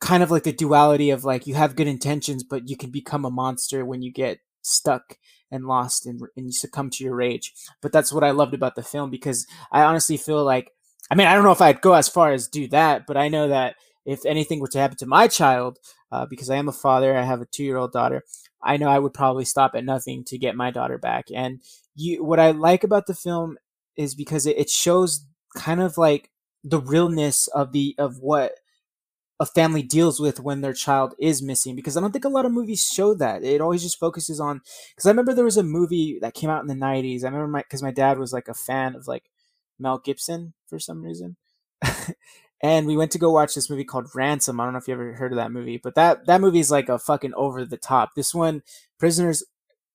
[0.00, 3.24] kind of like the duality of like you have good intentions, but you can become
[3.24, 5.16] a monster when you get stuck
[5.50, 7.52] and lost and, and you succumb to your rage.
[7.80, 10.72] But that's what I loved about the film because I honestly feel like,
[11.10, 13.28] I mean, I don't know if I'd go as far as do that, but I
[13.28, 15.78] know that if anything were to happen to my child,
[16.10, 18.24] uh, because I am a father, I have a two year old daughter,
[18.62, 21.26] I know I would probably stop at nothing to get my daughter back.
[21.34, 21.60] And
[21.94, 23.58] you, what I like about the film
[23.96, 26.30] is because it, it shows kind of like
[26.64, 28.52] the realness of the of what
[29.40, 32.46] a family deals with when their child is missing because I don't think a lot
[32.46, 33.42] of movies show that.
[33.42, 34.60] It always just focuses on
[34.94, 37.24] because I remember there was a movie that came out in the 90s.
[37.24, 39.24] I remember my because my dad was like a fan of like
[39.78, 41.36] Mel Gibson for some reason.
[42.62, 44.60] and we went to go watch this movie called Ransom.
[44.60, 46.70] I don't know if you ever heard of that movie, but that that movie is
[46.70, 48.10] like a fucking over the top.
[48.14, 48.62] This one
[48.98, 49.44] Prisoners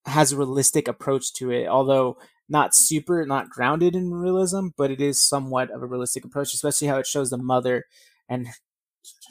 [0.06, 2.18] has a realistic approach to it, although
[2.50, 6.88] not super, not grounded in realism, but it is somewhat of a realistic approach, especially
[6.88, 7.86] how it shows the mother
[8.30, 8.48] and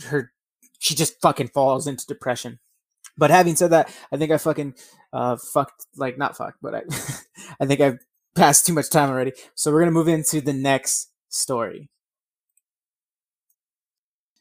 [0.07, 0.33] her
[0.79, 2.59] she just fucking falls into depression.
[3.19, 4.75] But having said that, I think I fucking
[5.13, 6.83] uh fucked like not fucked, but I
[7.61, 7.99] I think I've
[8.35, 9.33] passed too much time already.
[9.55, 11.91] So we're gonna move into the next story.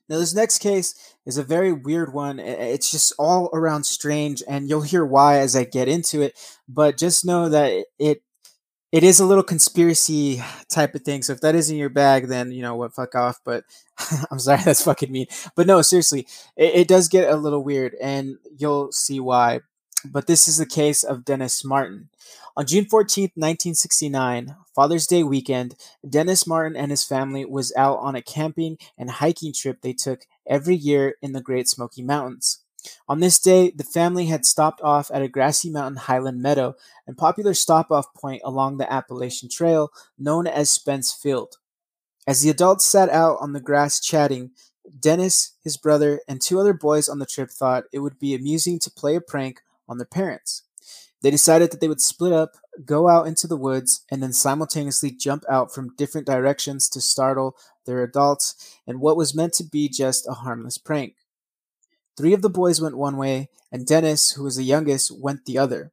[0.07, 2.39] Now this next case is a very weird one.
[2.39, 6.33] It's just all around strange, and you'll hear why as I get into it.
[6.67, 8.21] But just know that it
[8.91, 11.21] it is a little conspiracy type of thing.
[11.21, 13.39] So if that isn't your bag, then you know what, fuck off.
[13.43, 13.65] But
[14.31, 15.27] I'm sorry, that's fucking mean.
[15.55, 19.59] But no, seriously, it, it, does get a little weird, and you'll see why.
[20.05, 22.09] But this is the case of Dennis Martin.
[22.57, 25.75] On June 14th, 1969, Father's Day weekend,
[26.07, 30.21] Dennis Martin and his family was out on a camping and hiking trip they took
[30.47, 32.63] every year in the Great Smoky Mountains.
[33.09, 37.17] On this day, the family had stopped off at a grassy mountain highland meadow and
[37.17, 41.57] popular stop off point along the Appalachian Trail known as Spence Field.
[42.25, 44.51] As the adults sat out on the grass chatting,
[44.97, 48.79] Dennis, his brother, and two other boys on the trip thought it would be amusing
[48.79, 50.64] to play a prank on their parents.
[51.25, 55.09] They decided that they would split up, go out into the woods, and then simultaneously
[55.09, 57.57] jump out from different directions to startle
[57.87, 61.15] their adults in what was meant to be just a harmless prank.
[62.15, 65.57] Three of the boys went one way, and Dennis, who was the youngest, went the
[65.57, 65.91] other.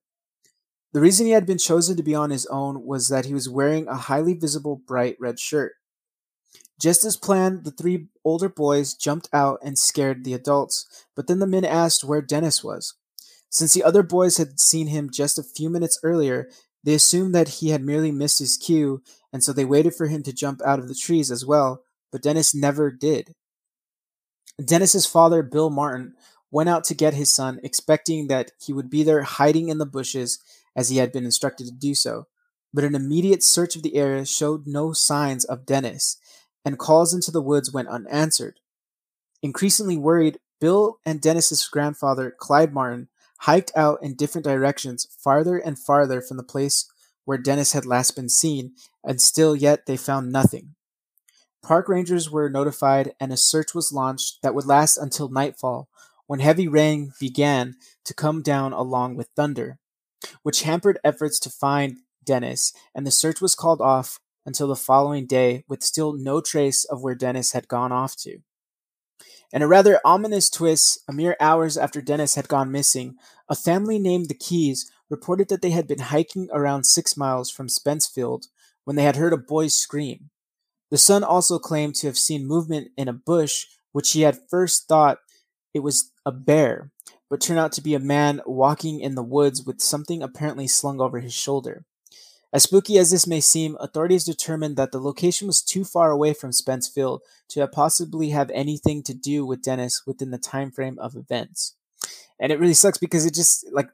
[0.92, 3.48] The reason he had been chosen to be on his own was that he was
[3.48, 5.76] wearing a highly visible bright red shirt.
[6.78, 11.38] Just as planned, the three older boys jumped out and scared the adults, but then
[11.38, 12.96] the men asked where Dennis was.
[13.52, 16.48] Since the other boys had seen him just a few minutes earlier,
[16.82, 20.22] they assumed that he had merely missed his cue, and so they waited for him
[20.22, 23.34] to jump out of the trees as well, but Dennis never did.
[24.64, 26.14] Dennis's father, Bill Martin,
[26.50, 29.86] went out to get his son, expecting that he would be there hiding in the
[29.86, 30.38] bushes
[30.74, 32.26] as he had been instructed to do so.
[32.72, 36.16] But an immediate search of the area showed no signs of Dennis,
[36.64, 38.60] and calls into the woods went unanswered.
[39.42, 43.08] Increasingly worried, Bill and Dennis's grandfather, Clyde Martin,
[43.42, 46.90] hiked out in different directions, farther and farther from the place
[47.24, 48.72] where Dennis had last been seen,
[49.04, 50.74] and still yet they found nothing.
[51.62, 55.88] Park rangers were notified and a search was launched that would last until nightfall,
[56.26, 57.74] when heavy rain began
[58.04, 59.78] to come down along with thunder,
[60.42, 65.26] which hampered efforts to find Dennis, and the search was called off until the following
[65.26, 68.38] day with still no trace of where Dennis had gone off to.
[69.52, 73.16] In a rather ominous twist, a mere hours after Dennis had gone missing,
[73.50, 77.68] a family named the Keys reported that they had been hiking around six miles from
[77.68, 78.46] Spence Field
[78.84, 80.30] when they had heard a boy scream.
[80.90, 84.88] The son also claimed to have seen movement in a bush, which he had first
[84.88, 85.18] thought
[85.74, 86.90] it was a bear,
[87.28, 90.98] but turned out to be a man walking in the woods with something apparently slung
[90.98, 91.84] over his shoulder.
[92.52, 96.34] As spooky as this may seem, authorities determined that the location was too far away
[96.34, 100.98] from Spence Field to possibly have anything to do with Dennis within the time frame
[100.98, 101.74] of events.
[102.38, 103.88] And it really sucks because it just like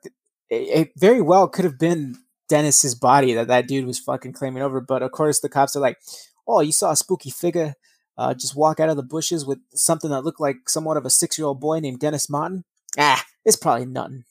[0.51, 2.17] it, very well could have been
[2.49, 5.81] Dennis's body that that dude was fucking claiming over, but of course the cops are
[5.81, 5.99] like,
[6.47, 7.75] oh, you saw a spooky figure
[8.17, 11.11] uh, just walk out of the bushes with something that looked like somewhat of a
[11.11, 12.65] six year old boy named Dennis Martin?
[12.99, 14.25] Ah, it's probably nothing.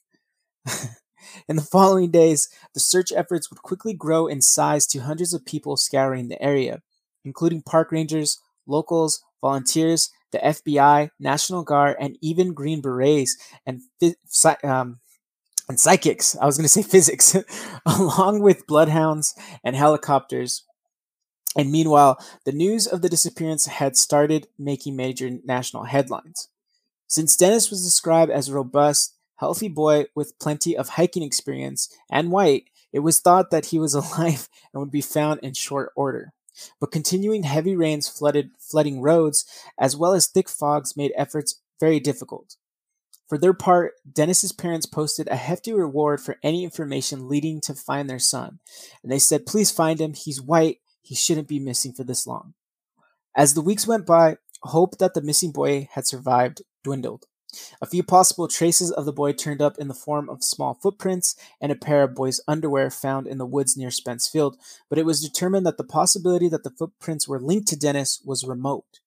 [1.48, 5.46] in the following days, the search efforts would quickly grow in size to hundreds of
[5.46, 6.82] people scouring the area,
[7.24, 13.82] including park rangers, locals, volunteers, the FBI, National Guard, and even Green Berets and
[14.64, 15.00] um,
[15.70, 16.36] and psychics.
[16.38, 17.36] I was going to say physics,
[17.86, 20.64] along with bloodhounds and helicopters
[21.58, 26.50] and meanwhile, the news of the disappearance had started making major national headlines.
[27.08, 32.66] Since Dennis was described as robust, healthy boy with plenty of hiking experience and white,
[32.92, 36.34] it was thought that he was alive and would be found in short order.
[36.80, 39.46] But continuing heavy rains flooded flooding roads,
[39.80, 42.56] as well as thick fogs, made efforts very difficult.
[43.28, 48.10] For their part, Dennis's parents posted a hefty reward for any information leading to find
[48.10, 48.60] their son,
[49.04, 50.14] and they said, "Please find him.
[50.14, 50.80] He's white.
[51.02, 52.54] He shouldn't be missing for this long."
[53.36, 57.26] As the weeks went by, hope that the missing boy had survived dwindled.
[57.82, 61.36] A few possible traces of the boy turned up in the form of small footprints
[61.62, 64.58] and a pair of boy's underwear found in the woods near Spence Field,
[64.90, 68.44] but it was determined that the possibility that the footprints were linked to Dennis was
[68.44, 69.00] remote.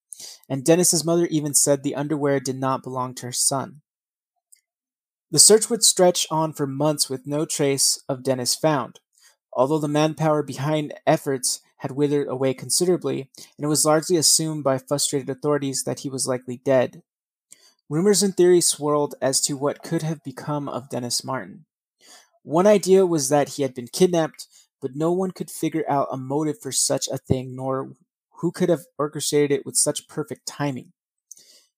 [0.48, 3.82] And Dennis's mother even said the underwear did not belong to her son.
[5.30, 9.00] The search would stretch on for months with no trace of Dennis found,
[9.52, 14.76] although the manpower behind efforts had withered away considerably, and it was largely assumed by
[14.76, 17.02] frustrated authorities that he was likely dead.
[17.90, 21.64] Rumors and theories swirled as to what could have become of Dennis Martin.
[22.44, 24.46] One idea was that he had been kidnapped,
[24.80, 27.96] but no one could figure out a motive for such a thing, nor
[28.38, 30.92] who could have orchestrated it with such perfect timing.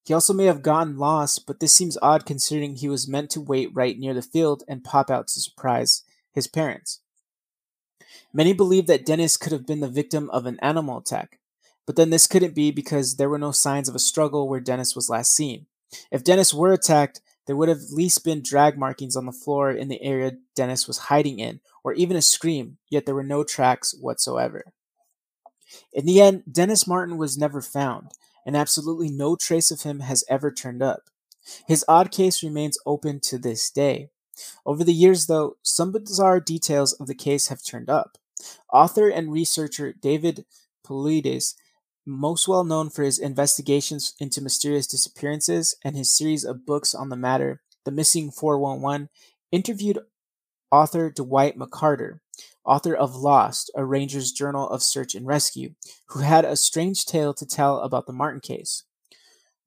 [0.04, 3.40] He also may have gotten lost, but this seems odd considering he was meant to
[3.40, 7.00] wait right near the field and pop out to surprise his parents.
[8.34, 11.38] Many believe that Dennis could have been the victim of an animal attack,
[11.86, 14.94] but then this couldn't be because there were no signs of a struggle where Dennis
[14.94, 15.64] was last seen.
[16.10, 19.70] If Dennis were attacked, there would have at least been drag markings on the floor
[19.70, 23.42] in the area Dennis was hiding in, or even a scream, yet there were no
[23.44, 24.72] tracks whatsoever.
[25.92, 28.12] In the end, Dennis Martin was never found,
[28.46, 31.10] and absolutely no trace of him has ever turned up.
[31.66, 34.10] His odd case remains open to this day.
[34.64, 38.18] Over the years, though, some bizarre details of the case have turned up.
[38.72, 40.44] Author and researcher David
[40.84, 41.54] Paulides,
[42.06, 47.08] most well known for his investigations into mysterious disappearances and his series of books on
[47.08, 49.08] the matter, The Missing 411,
[49.50, 49.98] interviewed
[50.70, 52.20] author Dwight McCarter,
[52.64, 55.74] author of Lost, a Ranger's Journal of Search and Rescue,
[56.08, 58.84] who had a strange tale to tell about the Martin case.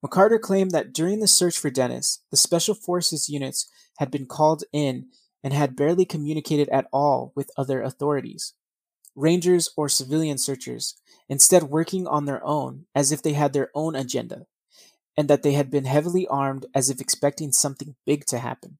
[0.04, 4.64] McCarter claimed that during the search for Dennis, the Special Forces units had been called
[4.72, 5.06] in
[5.42, 8.54] and had barely communicated at all with other authorities,
[9.16, 10.94] rangers or civilian searchers,
[11.28, 14.46] instead working on their own as if they had their own agenda,
[15.16, 18.78] and that they had been heavily armed as if expecting something big to happen.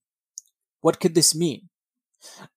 [0.80, 1.68] What could this mean?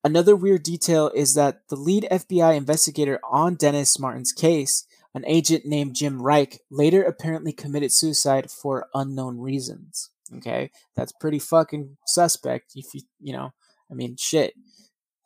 [0.03, 5.65] Another weird detail is that the lead FBI investigator on Dennis Martin's case, an agent
[5.65, 10.11] named Jim Reich, later apparently committed suicide for unknown reasons.
[10.37, 12.73] Okay, that's pretty fucking suspect.
[12.75, 13.53] If you, you know,
[13.91, 14.53] I mean, shit.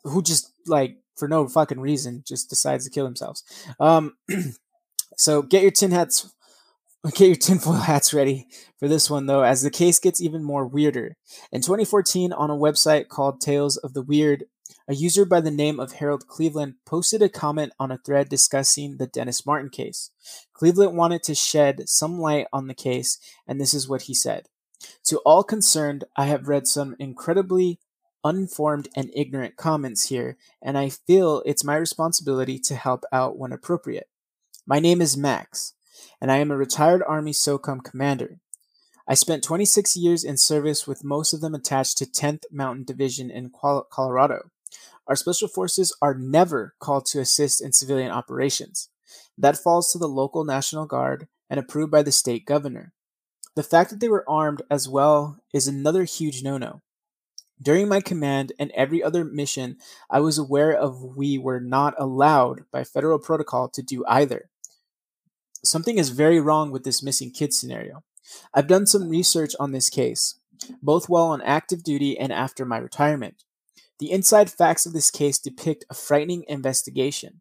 [0.04, 3.44] Who just like for no fucking reason just decides to kill themselves?
[3.80, 4.14] Um,
[5.18, 6.34] so get your tin hats
[7.16, 8.48] Get your tinfoil hats ready
[8.80, 11.18] for this one, though, as the case gets even more weirder.
[11.52, 14.46] In 2014, on a website called Tales of the Weird,
[14.88, 18.96] a user by the name of Harold Cleveland posted a comment on a thread discussing
[18.98, 20.12] the Dennis Martin case.
[20.54, 24.48] Cleveland wanted to shed some light on the case, and this is what he said
[25.08, 27.80] To all concerned, I have read some incredibly
[28.24, 33.52] uninformed and ignorant comments here, and I feel it's my responsibility to help out when
[33.52, 34.10] appropriate.
[34.66, 35.74] My name is Max
[36.22, 38.40] and I am a retired Army SOCOM commander.
[39.08, 43.30] I spent 26 years in service with most of them attached to 10th Mountain Division
[43.30, 44.50] in Colorado.
[45.08, 48.90] Our special forces are never called to assist in civilian operations.
[49.38, 52.94] That falls to the local National Guard and approved by the state governor.
[53.56, 56.82] The fact that they were armed as well is another huge no no.
[57.64, 59.78] During my command and every other mission,
[60.10, 64.50] I was aware of we were not allowed by federal protocol to do either.
[65.64, 68.04] Something is very wrong with this missing kid scenario.
[68.54, 70.36] I've done some research on this case,
[70.82, 73.46] both while on active duty and after my retirement.
[74.00, 77.40] The inside facts of this case depict a frightening investigation.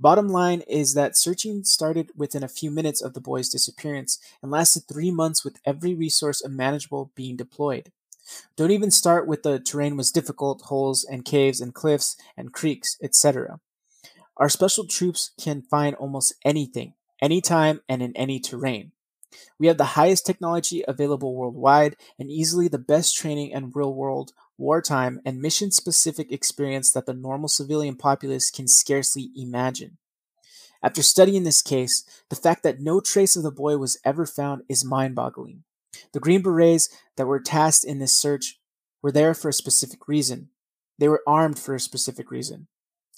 [0.00, 4.50] Bottom line is that searching started within a few minutes of the boy's disappearance and
[4.50, 7.92] lasted three months with every resource imaginable being deployed.
[8.56, 12.96] Don't even start with the terrain was difficult, holes and caves and cliffs and creeks,
[13.02, 13.60] etc.
[14.36, 18.92] Our special troops can find almost anything, anytime and in any terrain.
[19.58, 24.32] We have the highest technology available worldwide and easily the best training and real world,
[24.56, 29.98] wartime, and mission specific experience that the normal civilian populace can scarcely imagine.
[30.82, 34.62] After studying this case, the fact that no trace of the boy was ever found
[34.68, 35.64] is mind boggling.
[36.12, 38.58] The Green Berets that were tasked in this search
[39.02, 40.50] were there for a specific reason.
[40.98, 42.68] They were armed for a specific reason.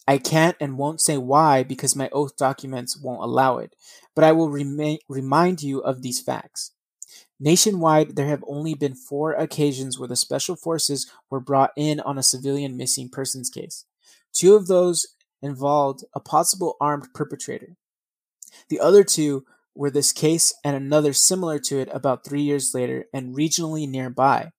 [0.07, 3.75] I can't and won't say why because my oath documents won't allow it,
[4.15, 6.73] but I will remi- remind you of these facts.
[7.39, 12.19] Nationwide, there have only been four occasions where the special forces were brought in on
[12.19, 13.87] a civilian missing persons case.
[14.33, 15.07] Two of those
[15.43, 17.77] involved a possible armed perpetrator.
[18.69, 19.45] The other two
[19.75, 24.53] were this case and another similar to it about three years later and regionally nearby.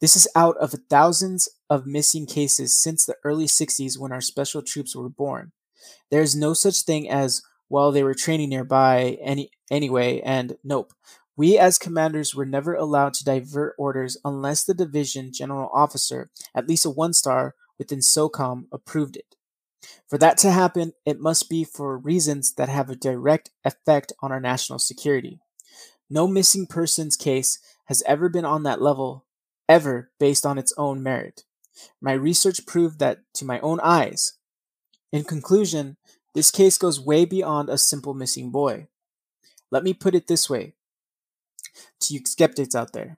[0.00, 4.60] This is out of thousands of missing cases since the early 60s when our special
[4.60, 5.52] troops were born.
[6.10, 10.92] There is no such thing as, well, they were training nearby any, anyway, and nope.
[11.36, 16.68] We as commanders were never allowed to divert orders unless the division general officer, at
[16.68, 19.36] least a one star within SOCOM, approved it.
[20.08, 24.30] For that to happen, it must be for reasons that have a direct effect on
[24.30, 25.40] our national security.
[26.08, 29.24] No missing persons case has ever been on that level,
[29.68, 31.44] ever based on its own merit.
[32.00, 34.34] My research proved that to my own eyes.
[35.10, 35.96] In conclusion,
[36.34, 38.88] this case goes way beyond a simple missing boy.
[39.70, 40.74] Let me put it this way
[42.00, 43.16] to you skeptics out there.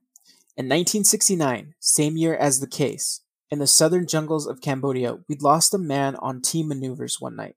[0.57, 5.75] In 1969, same year as the case, in the southern jungles of Cambodia, we'd lost
[5.75, 7.57] a man on team maneuvers one night.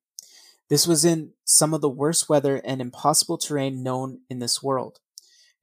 [0.69, 4.99] This was in some of the worst weather and impossible terrain known in this world.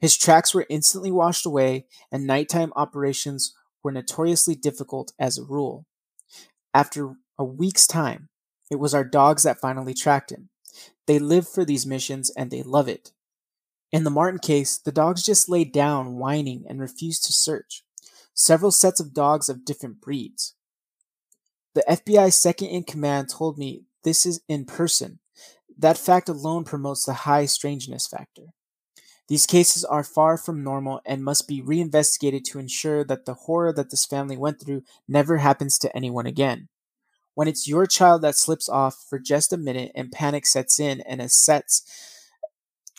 [0.01, 5.87] His tracks were instantly washed away, and nighttime operations were notoriously difficult as a rule.
[6.73, 8.29] After a week's time,
[8.71, 10.49] it was our dogs that finally tracked him.
[11.07, 13.13] They live for these missions and they love it.
[13.93, 17.85] In the Martin case, the dogs just laid down whining and refused to search
[18.35, 20.55] several sets of dogs of different breeds.
[21.75, 25.21] The FBI second in command told me this is in person.
[25.77, 28.53] That fact alone promotes the high strangeness factor.
[29.27, 33.73] These cases are far from normal and must be reinvestigated to ensure that the horror
[33.73, 36.69] that this family went through never happens to anyone again.
[37.35, 41.01] When it's your child that slips off for just a minute and panic sets in
[41.01, 41.83] and as sets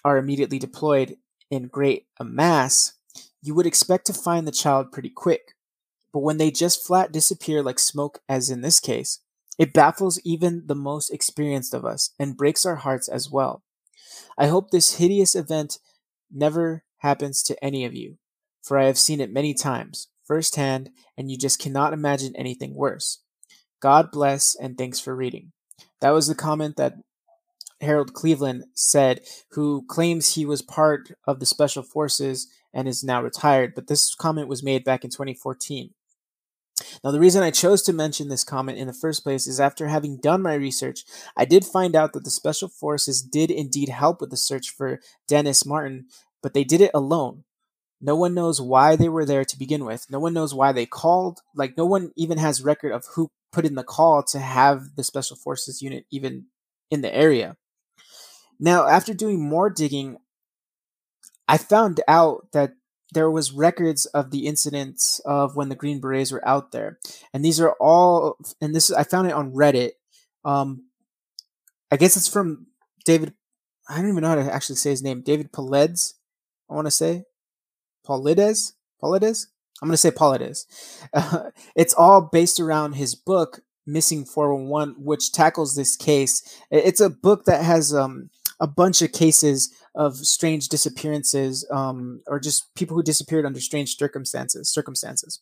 [0.04, 1.18] are immediately deployed
[1.50, 2.95] in great mass,
[3.46, 5.54] you would expect to find the child pretty quick.
[6.12, 9.20] But when they just flat disappear like smoke, as in this case,
[9.60, 13.64] it baffles even the most experienced of us and breaks our hearts as well.
[14.36, 15.78] I hope this hideous event
[16.32, 18.18] never happens to any of you,
[18.64, 23.20] for I have seen it many times, firsthand, and you just cannot imagine anything worse.
[23.80, 25.52] God bless and thanks for reading.
[26.02, 26.96] That was the comment that
[27.80, 29.22] Harold Cleveland said,
[29.52, 33.74] who claims he was part of the Special Forces and is now retired.
[33.74, 35.92] But this comment was made back in 2014.
[37.04, 39.88] Now, the reason I chose to mention this comment in the first place is after
[39.88, 41.06] having done my research,
[41.38, 45.00] I did find out that the Special Forces did indeed help with the search for
[45.26, 46.08] Dennis Martin,
[46.44, 47.46] but they did it alone.
[48.02, 50.08] No one knows why they were there to begin with.
[50.10, 51.40] No one knows why they called.
[51.56, 55.04] Like, no one even has record of who put in the call to have the
[55.04, 56.48] Special Forces unit even
[56.92, 57.56] in the area.
[58.60, 60.18] Now, after doing more digging,
[61.48, 62.74] I found out that
[63.14, 67.00] there was records of the incidents of when the Green Berets were out there,
[67.34, 68.38] and these are all.
[68.60, 69.92] And this I found it on Reddit.
[70.44, 70.86] Um,
[71.92, 72.68] I guess it's from
[73.06, 73.34] David.
[73.88, 75.22] I don't even know how to actually say his name.
[75.22, 76.14] David Paulides.
[76.70, 77.26] I want to say
[78.08, 78.74] Paulides.
[79.02, 79.48] Paulides.
[79.82, 80.66] I'm going to say Paulides.
[81.14, 86.42] Uh, it's all based around his book Missing 411, which tackles this case.
[86.72, 88.30] It's a book that has um,
[88.60, 93.98] a bunch of cases of strange disappearances um, or just people who disappeared under strange
[93.98, 95.40] circumstances circumstances.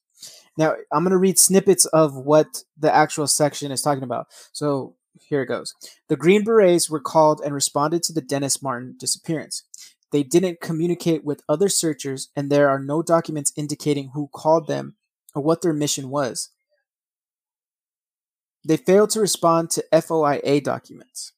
[0.58, 4.28] Now i'm going to read snippets of what the actual section is talking about.
[4.52, 5.74] So here it goes.
[6.08, 9.64] The green berets were called and responded to the dennis martin disappearance.
[10.12, 14.96] They didn't communicate with other searchers and there are no documents indicating who called them
[15.34, 16.50] or what their mission was.
[18.66, 21.34] They failed to respond to foia documents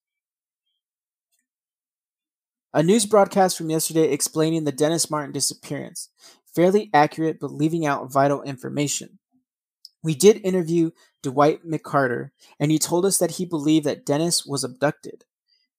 [2.75, 6.09] a news broadcast from yesterday explaining the Dennis Martin disappearance.
[6.53, 9.17] Fairly accurate, but leaving out vital information.
[10.03, 10.91] We did interview
[11.23, 15.23] Dwight McCarter, and he told us that he believed that Dennis was abducted.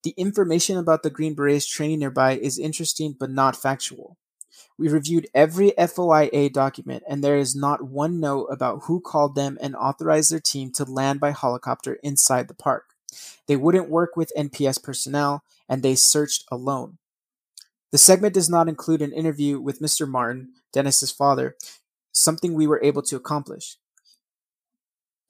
[0.04, 4.16] The information about the Green Berets training nearby is interesting but not factual.
[4.78, 9.58] We reviewed every FOIA document, and there is not one note about who called them
[9.60, 12.95] and authorized their team to land by helicopter inside the park.
[13.46, 16.98] They wouldn't work with NPS personnel, and they searched alone.
[17.92, 20.08] The segment does not include an interview with Mr.
[20.08, 21.56] Martin, Dennis's father,
[22.12, 23.78] something we were able to accomplish.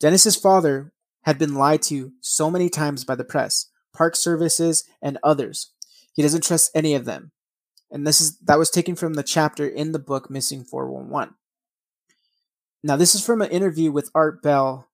[0.01, 5.19] Dennis's father had been lied to so many times by the press, park services, and
[5.23, 5.73] others.
[6.13, 7.33] He doesn't trust any of them.
[7.91, 11.35] And this is that was taken from the chapter in the book Missing 411.
[12.83, 14.89] Now this is from an interview with Art Bell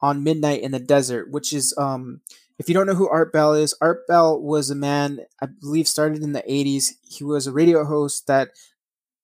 [0.00, 2.20] on Midnight in the Desert, which is um
[2.58, 5.86] if you don't know who Art Bell is, Art Bell was a man I believe
[5.86, 6.92] started in the 80s.
[7.02, 8.48] He was a radio host that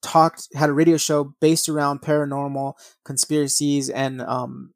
[0.03, 4.75] talked had a radio show based around paranormal conspiracies and um,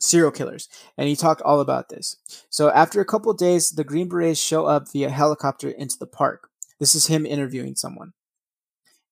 [0.00, 0.68] serial killers,
[0.98, 2.16] and he talked all about this.
[2.50, 6.48] So after a couple days, the Green Berets show up via helicopter into the park.
[6.80, 8.12] This is him interviewing someone.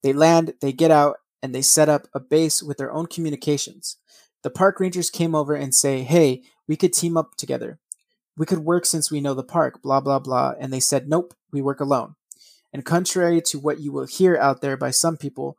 [0.02, 3.96] They land, they get out, and they set up a base with their own communications.
[4.42, 7.78] The park rangers came over and say, Hey, we could team up together.
[8.36, 10.54] We could work since we know the park, blah, blah, blah.
[10.58, 12.14] And they said, Nope, we work alone.
[12.72, 15.58] And contrary to what you will hear out there by some people,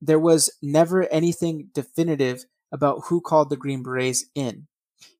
[0.00, 4.66] there was never anything definitive about who called the Green Berets in.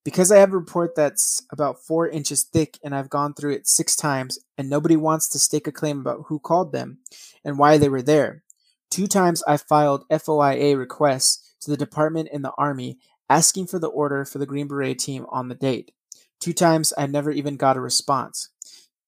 [0.05, 3.67] Because I have a report that's about four inches thick and I've gone through it
[3.67, 6.99] six times, and nobody wants to stake a claim about who called them
[7.45, 8.43] and why they were there.
[8.91, 12.99] Two times I filed FOIA requests to the department in the Army
[13.29, 15.93] asking for the order for the Green Beret team on the date.
[16.41, 18.51] Two times I never even got a response.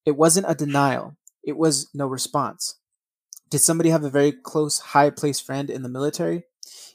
[0.05, 2.77] It wasn't a denial, it was no response.
[3.49, 6.45] Did somebody have a very close, high placed friend in the military?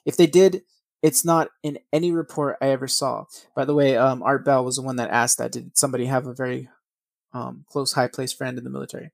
[0.06, 0.64] If they did,
[1.02, 3.26] it's not in any report I ever saw.
[3.56, 5.52] By the way, um, Art Bell was the one that asked that.
[5.52, 6.70] Did somebody have a very
[7.34, 9.12] um, close, high placed friend in the military?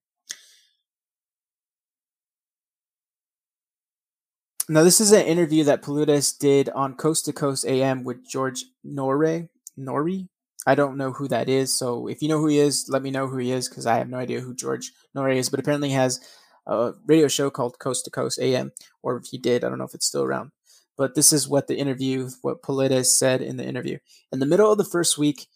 [4.69, 8.65] Now, this is an interview that Paludes did on Coast to Coast AM with George
[8.85, 9.49] Noory.
[9.77, 10.27] Noory?
[10.67, 11.75] I don't know who that is.
[11.75, 13.97] So if you know who he is, let me know who he is because I
[13.97, 15.49] have no idea who George Noory is.
[15.49, 16.19] But apparently he has
[16.67, 19.85] a radio show called Coast to Coast AM, or if he did, I don't know
[19.85, 20.51] if it's still around.
[20.97, 23.97] But this is what the interview, what Paludes said in the interview.
[24.31, 25.47] In the middle of the first week,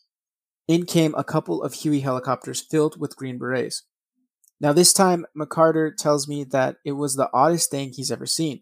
[0.67, 3.83] in came a couple of Huey helicopters filled with Green Berets.
[4.59, 8.61] Now, this time, McCarter tells me that it was the oddest thing he's ever seen.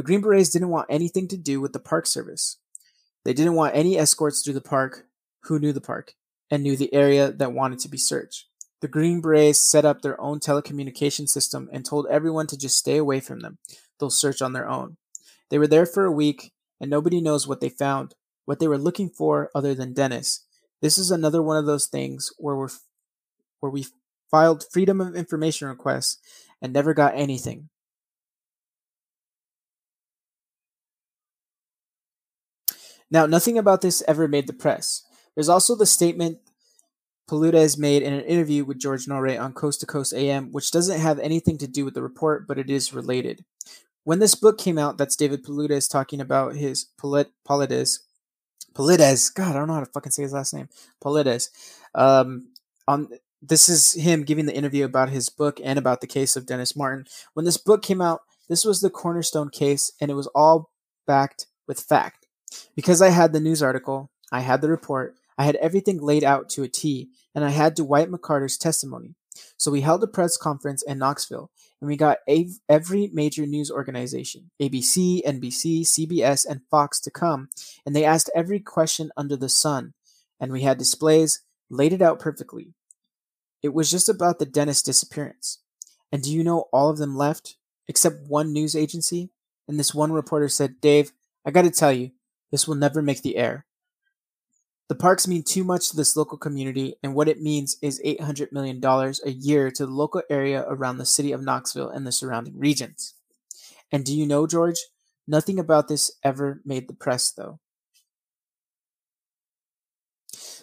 [0.00, 2.56] The Green Berets didn't want anything to do with the Park Service.
[3.26, 5.04] They didn't want any escorts through the park
[5.40, 6.14] who knew the park
[6.50, 8.46] and knew the area that wanted to be searched.
[8.80, 12.96] The Green Berets set up their own telecommunication system and told everyone to just stay
[12.96, 13.58] away from them.
[13.98, 14.96] They'll search on their own.
[15.50, 18.14] They were there for a week, and nobody knows what they found,
[18.46, 20.46] what they were looking for other than Dennis.
[20.80, 22.70] This is another one of those things where we're
[23.60, 23.84] where we
[24.30, 26.16] filed freedom of information requests
[26.62, 27.68] and never got anything.
[33.10, 35.02] Now, nothing about this ever made the press.
[35.34, 36.38] There's also the statement
[37.28, 41.00] Paludes made in an interview with George Noory on Coast to Coast AM, which doesn't
[41.00, 43.44] have anything to do with the report, but it is related.
[44.04, 47.98] When this book came out, that's David Paludes talking about his Paludes,
[48.74, 50.68] Paludes, God, I don't know how to fucking say his last name,
[51.02, 51.50] Paludes.
[51.94, 52.48] Um,
[52.88, 53.08] on
[53.42, 56.76] this is him giving the interview about his book and about the case of Dennis
[56.76, 57.06] Martin.
[57.34, 60.70] When this book came out, this was the cornerstone case, and it was all
[61.06, 62.19] backed with fact.
[62.74, 66.48] Because I had the news article, I had the report, I had everything laid out
[66.50, 69.14] to a T, and I had Dwight McCarter's testimony.
[69.56, 72.18] So we held a press conference in Knoxville, and we got
[72.68, 77.48] every major news organization ABC, NBC, CBS, and Fox to come,
[77.86, 79.94] and they asked every question under the sun,
[80.38, 82.74] and we had displays, laid it out perfectly.
[83.62, 85.58] It was just about the Dennis disappearance.
[86.12, 89.30] And do you know all of them left, except one news agency?
[89.68, 91.12] And this one reporter said, Dave,
[91.46, 92.10] I gotta tell you,
[92.50, 93.66] this will never make the air.
[94.88, 98.50] The parks mean too much to this local community, and what it means is $800
[98.50, 102.58] million a year to the local area around the city of Knoxville and the surrounding
[102.58, 103.14] regions.
[103.92, 104.78] And do you know, George?
[105.28, 107.60] Nothing about this ever made the press, though.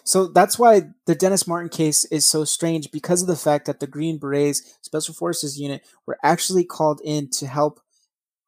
[0.04, 3.80] So that's why the Dennis Martin case is so strange because of the fact that
[3.80, 7.80] the Green Berets Special Forces unit were actually called in to help,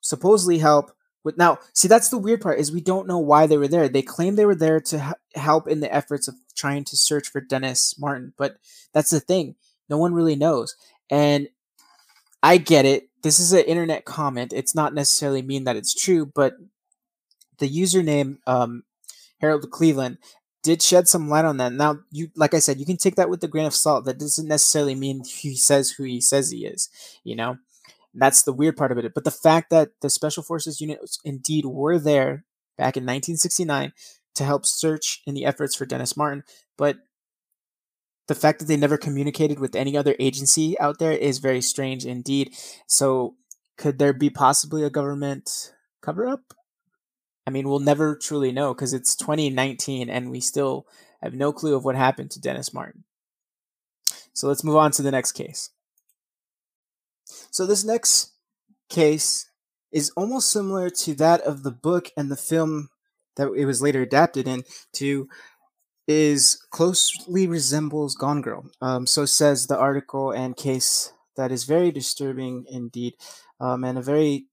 [0.01, 0.91] supposedly help
[1.23, 3.89] with now, see, that's the weird part is we don't know why they were there.
[3.89, 7.41] They claim they were there to help in the efforts of trying to search for
[7.41, 8.57] Dennis Martin, but
[8.93, 9.57] that's the thing.
[9.89, 10.77] No one really knows.
[11.11, 11.49] And
[12.43, 13.09] I get it.
[13.23, 14.53] This is an internet comment.
[14.53, 16.55] It's not necessarily mean that it's true, but
[17.59, 18.85] the username um,
[19.41, 20.19] Harold Cleveland
[20.63, 21.73] did shed some light on that.
[21.73, 24.05] Now, you like I said, you can take that with a grain of salt.
[24.05, 26.89] That doesn't necessarily mean he says who he says he is.
[27.25, 27.59] You know,
[28.15, 29.13] that's the weird part of it.
[29.15, 32.45] But the fact that the Special Forces units indeed were there
[32.77, 33.93] back in 1969
[34.35, 36.45] to help search in the efforts for Dennis Martin,
[36.77, 36.99] but
[38.31, 42.07] the fact that they never communicated with any other agency out there is very strange
[42.07, 42.55] indeed.
[42.87, 43.35] So,
[43.77, 46.55] could there be possibly a government cover up?
[47.45, 50.87] I mean, we'll never truly know because it's 2019 and we still
[51.21, 53.03] have no clue of what happened to Dennis Martin.
[54.33, 55.71] So, let's move on to the next case.
[57.51, 58.33] So this next
[58.89, 59.51] case
[59.93, 62.89] is almost similar to that of the book and the film
[63.37, 65.29] that it was later adapted into
[66.07, 68.67] is closely resembles Gone Girl.
[68.81, 73.15] Um, so says the article and case that is very disturbing indeed,
[73.61, 74.47] um, and a very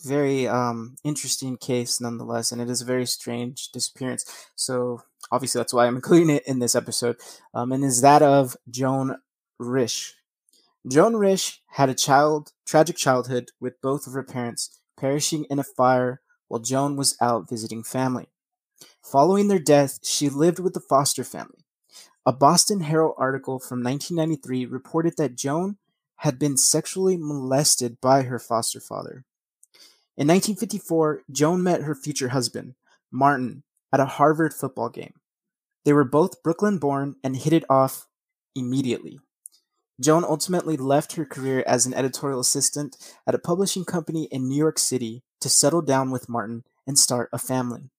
[0.00, 4.24] very um, interesting case nonetheless, and it is a very strange disappearance.
[4.56, 7.16] So obviously that's why I'm including it in this episode,
[7.54, 9.16] um, and is that of Joan
[9.60, 10.12] Risch.
[10.86, 15.64] Joan Risch had a child tragic childhood with both of her parents perishing in a
[15.64, 18.28] fire while Joan was out visiting family.
[19.02, 21.64] Following their death, she lived with the foster family.
[22.26, 25.78] A Boston Herald article from 1993 reported that Joan
[26.16, 29.24] had been sexually molested by her foster father.
[30.16, 32.74] In 1954, Joan met her future husband,
[33.10, 33.62] Martin,
[33.92, 35.14] at a Harvard football game.
[35.84, 38.06] They were both Brooklyn born and hit it off
[38.54, 39.18] immediately.
[40.00, 44.56] Joan ultimately left her career as an editorial assistant at a publishing company in New
[44.56, 47.90] York City to settle down with Martin and start a family.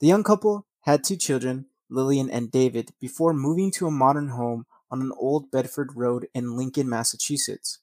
[0.00, 4.66] The young couple had two children, Lillian and David, before moving to a modern home
[4.90, 7.78] on an old Bedford road in Lincoln, Massachusetts.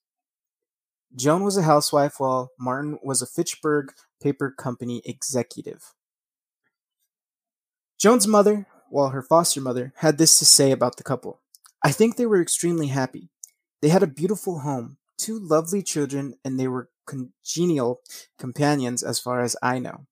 [1.16, 5.94] Joan was a housewife while Martin was a Fitchburg paper company executive.
[7.98, 11.40] Joan's mother, while her foster mother, had this to say about the couple.
[11.82, 13.30] I think they were extremely happy.
[13.82, 18.02] They had a beautiful home, two lovely children, and they were congenial
[18.38, 20.06] companions as far as I know.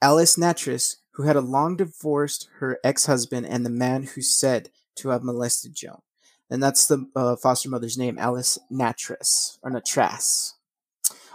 [0.00, 4.70] Alice Nattrass, who had a long divorced her ex husband and the man who said
[4.96, 6.00] to have molested Joan.
[6.50, 10.54] And that's the uh, foster mother's name, Alice Nattrass, or Natras.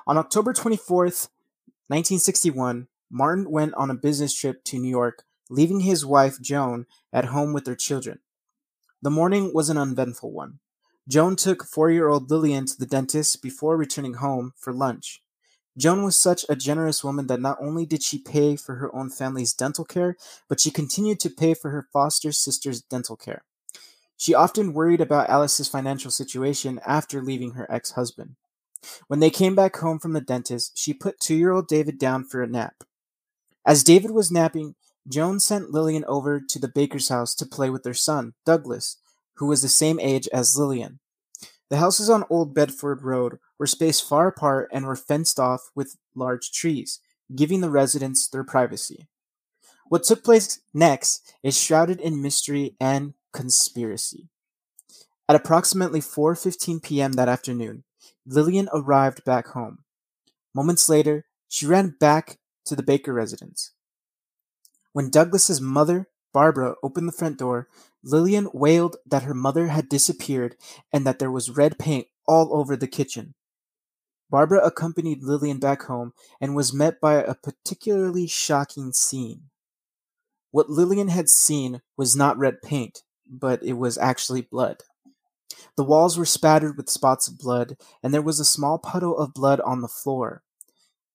[0.07, 1.29] On October 24th,
[1.87, 7.25] 1961, Martin went on a business trip to New York, leaving his wife, Joan, at
[7.25, 8.19] home with their children.
[9.01, 10.59] The morning was an uneventful one.
[11.07, 15.21] Joan took four year old Lillian to the dentist before returning home for lunch.
[15.77, 19.09] Joan was such a generous woman that not only did she pay for her own
[19.09, 20.15] family's dental care,
[20.47, 23.43] but she continued to pay for her foster sister's dental care.
[24.15, 28.35] She often worried about Alice's financial situation after leaving her ex husband.
[29.07, 32.23] When they came back home from the dentist, she put two year old David down
[32.23, 32.83] for a nap.
[33.65, 34.75] As David was napping,
[35.07, 38.97] Joan sent Lillian over to the baker's house to play with their son, Douglas,
[39.36, 40.99] who was the same age as Lillian.
[41.69, 45.97] The houses on Old Bedford Road were spaced far apart and were fenced off with
[46.15, 46.99] large trees,
[47.36, 49.07] giving the residents their privacy.
[49.88, 54.29] What took place next is shrouded in mystery and conspiracy.
[55.27, 57.13] At approximately 4:15 p.m.
[57.13, 57.84] that afternoon,
[58.25, 59.79] Lillian arrived back home.
[60.53, 63.71] Moments later, she ran back to the Baker residence.
[64.91, 67.69] When Douglas's mother, Barbara, opened the front door,
[68.03, 70.55] Lillian wailed that her mother had disappeared
[70.91, 73.36] and that there was red paint all over the kitchen.
[74.29, 79.43] Barbara accompanied Lillian back home and was met by a particularly shocking scene.
[80.49, 84.77] What Lillian had seen was not red paint, but it was actually blood.
[85.75, 89.34] The walls were spattered with spots of blood, and there was a small puddle of
[89.34, 90.43] blood on the floor.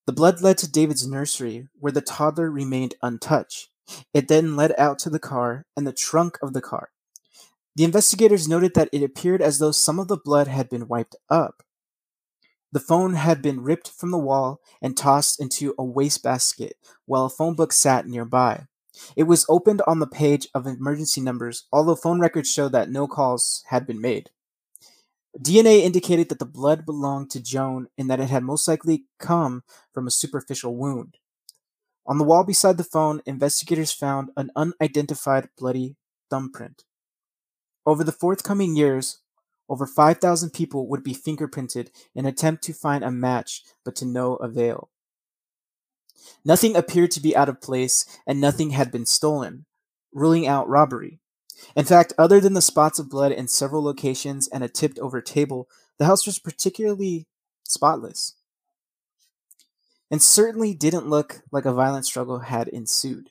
[0.07, 3.71] The blood led to David's nursery, where the toddler remained untouched.
[4.13, 6.91] It then led out to the car and the trunk of the car.
[7.77, 11.17] The investigators noted that it appeared as though some of the blood had been wiped
[11.31, 11.63] up.
[12.73, 16.77] The phone had been ripped from the wall and tossed into a wastebasket
[17.07, 18.67] while a phone book sat nearby.
[19.17, 23.07] It was opened on the page of emergency numbers, although phone records showed that no
[23.07, 24.31] calls had been made.
[25.39, 29.63] DNA indicated that the blood belonged to Joan and that it had most likely come
[29.93, 31.17] from a superficial wound.
[32.09, 35.97] On the wall beside the phone, investigators found an unidentified bloody
[36.31, 36.85] thumbprint.
[37.85, 39.19] Over the forthcoming years,
[39.69, 44.07] over 5,000 people would be fingerprinted in an attempt to find a match, but to
[44.07, 44.89] no avail.
[46.47, 49.67] Nothing appeared to be out of place, and nothing had been stolen,
[50.13, 51.21] ruling out robbery.
[51.77, 55.21] In fact, other than the spots of blood in several locations and a tipped over
[55.21, 57.27] table, the house was particularly
[57.65, 58.35] spotless.
[60.11, 63.31] And certainly didn't look like a violent struggle had ensued.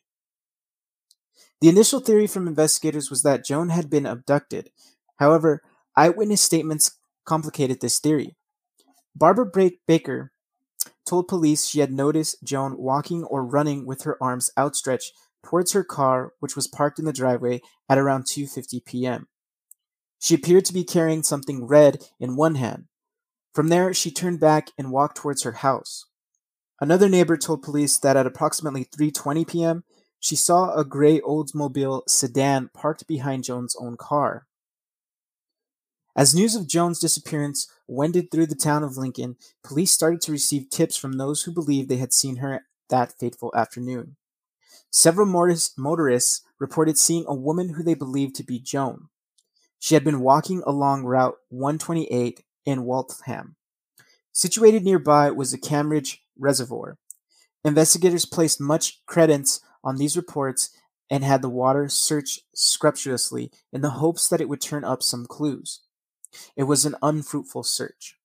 [1.59, 4.69] The initial theory from investigators was that Joan had been abducted.
[5.15, 5.63] However,
[5.95, 8.35] eyewitness statements complicated this theory.
[9.15, 9.49] Barbara
[9.87, 10.31] Baker
[11.07, 15.13] told police she had noticed Joan walking or running with her arms outstretched
[15.43, 19.27] towards her car, which was parked in the driveway at around 2:50 p.m.
[20.19, 22.85] She appeared to be carrying something red in one hand.
[23.53, 26.05] From there, she turned back and walked towards her house.
[26.79, 29.83] Another neighbor told police that at approximately 3:20 p.m.,
[30.19, 34.47] she saw a gray Oldsmobile sedan parked behind Joan's own car.
[36.15, 40.69] As news of Joan's disappearance wended through the town of Lincoln, police started to receive
[40.69, 44.15] tips from those who believed they had seen her that fateful afternoon.
[44.89, 49.09] Several motorists reported seeing a woman who they believed to be Joan.
[49.77, 53.55] She had been walking along Route 128 in Waltham.
[54.31, 56.97] Situated nearby was the Cambridge Reservoir.
[57.63, 60.69] Investigators placed much credence on these reports
[61.09, 65.25] and had the water searched scrupulously in the hopes that it would turn up some
[65.25, 65.81] clues.
[66.55, 68.17] It was an unfruitful search.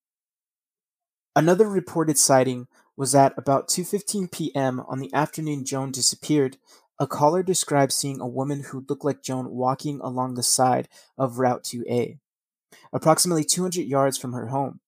[1.34, 4.80] Another reported sighting was at about 2:15 p.m.
[4.80, 6.58] on the afternoon Joan disappeared.
[6.98, 11.38] A caller described seeing a woman who looked like Joan walking along the side of
[11.38, 12.18] Route 2A,
[12.92, 14.80] approximately 200 yards from her home.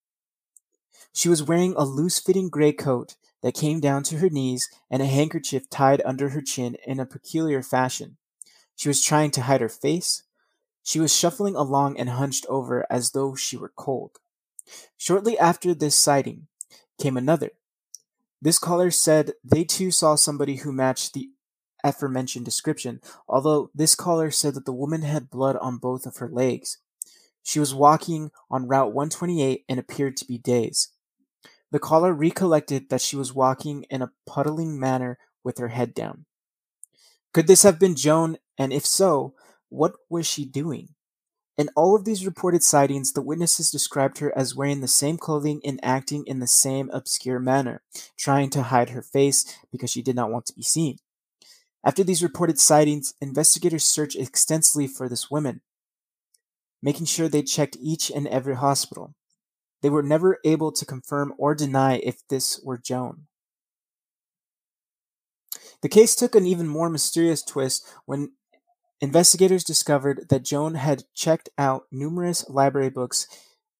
[1.14, 5.06] She was wearing a loose-fitting gray coat that came down to her knees and a
[5.06, 8.16] handkerchief tied under her chin in a peculiar fashion.
[8.74, 10.24] She was trying to hide her face.
[10.82, 14.18] She was shuffling along and hunched over as though she were cold.
[14.96, 16.48] Shortly after this sighting
[17.00, 17.52] came another.
[18.42, 21.30] This caller said they too saw somebody who matched the
[21.84, 26.28] aforementioned description, although this caller said that the woman had blood on both of her
[26.28, 26.78] legs.
[27.42, 30.90] She was walking on Route 128 and appeared to be dazed.
[31.74, 36.24] The caller recollected that she was walking in a puddling manner with her head down.
[37.32, 39.34] Could this have been Joan, and if so,
[39.70, 40.90] what was she doing?
[41.58, 45.60] In all of these reported sightings, the witnesses described her as wearing the same clothing
[45.64, 47.82] and acting in the same obscure manner,
[48.16, 50.98] trying to hide her face because she did not want to be seen.
[51.84, 55.60] After these reported sightings, investigators searched extensively for this woman,
[56.80, 59.16] making sure they checked each and every hospital.
[59.84, 63.26] They were never able to confirm or deny if this were Joan.
[65.82, 68.32] The case took an even more mysterious twist when
[69.02, 73.28] investigators discovered that Joan had checked out numerous library books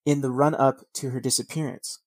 [0.05, 2.01] in the run up to her disappearance.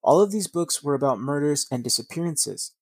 [0.00, 2.72] All of these books were about murders and disappearances.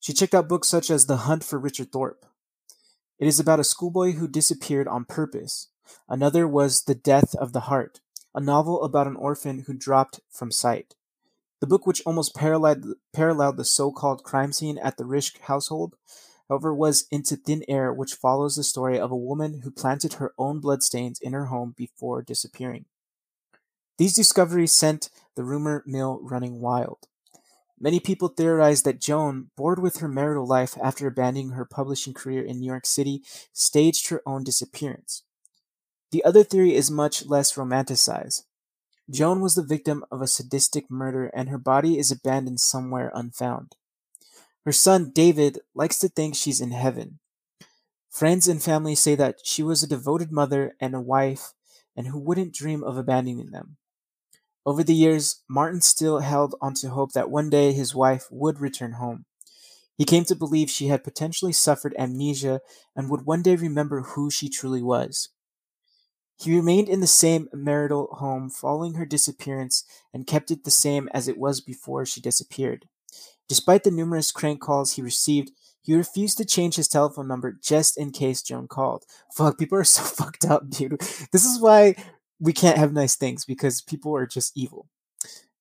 [0.00, 2.24] She checked out books such as The Hunt for Richard Thorpe.
[3.18, 5.68] It is about a schoolboy who disappeared on purpose.
[6.08, 8.00] Another was The Death of the Heart,
[8.34, 10.94] a novel about an orphan who dropped from sight.
[11.60, 15.96] The book, which almost paralleled, paralleled the so called crime scene at the Risch household,
[16.48, 20.32] however, was Into Thin Air, which follows the story of a woman who planted her
[20.36, 22.86] own bloodstains in her home before disappearing.
[23.98, 27.06] These discoveries sent the rumor mill running wild.
[27.78, 32.42] Many people theorized that Joan, bored with her marital life after abandoning her publishing career
[32.42, 33.22] in New York City,
[33.52, 35.24] staged her own disappearance.
[36.12, 38.42] The other theory is much less romanticized.
[39.10, 43.76] Joan was the victim of a sadistic murder and her body is abandoned somewhere unfound.
[44.64, 47.18] Her son, David, likes to think she's in heaven.
[48.10, 51.54] Friends and family say that she was a devoted mother and a wife
[51.96, 53.78] and who wouldn't dream of abandoning them.
[54.64, 58.92] Over the years, Martin still held onto hope that one day his wife would return
[58.92, 59.24] home.
[59.96, 62.60] He came to believe she had potentially suffered amnesia
[62.94, 65.30] and would one day remember who she truly was.
[66.42, 71.08] He remained in the same marital home following her disappearance and kept it the same
[71.14, 72.88] as it was before she disappeared.
[73.48, 77.96] Despite the numerous crank calls he received, he refused to change his telephone number just
[77.96, 79.04] in case Joan called.
[79.32, 80.98] Fuck, people are so fucked up, dude.
[81.30, 81.94] This is why
[82.40, 84.88] we can't have nice things because people are just evil.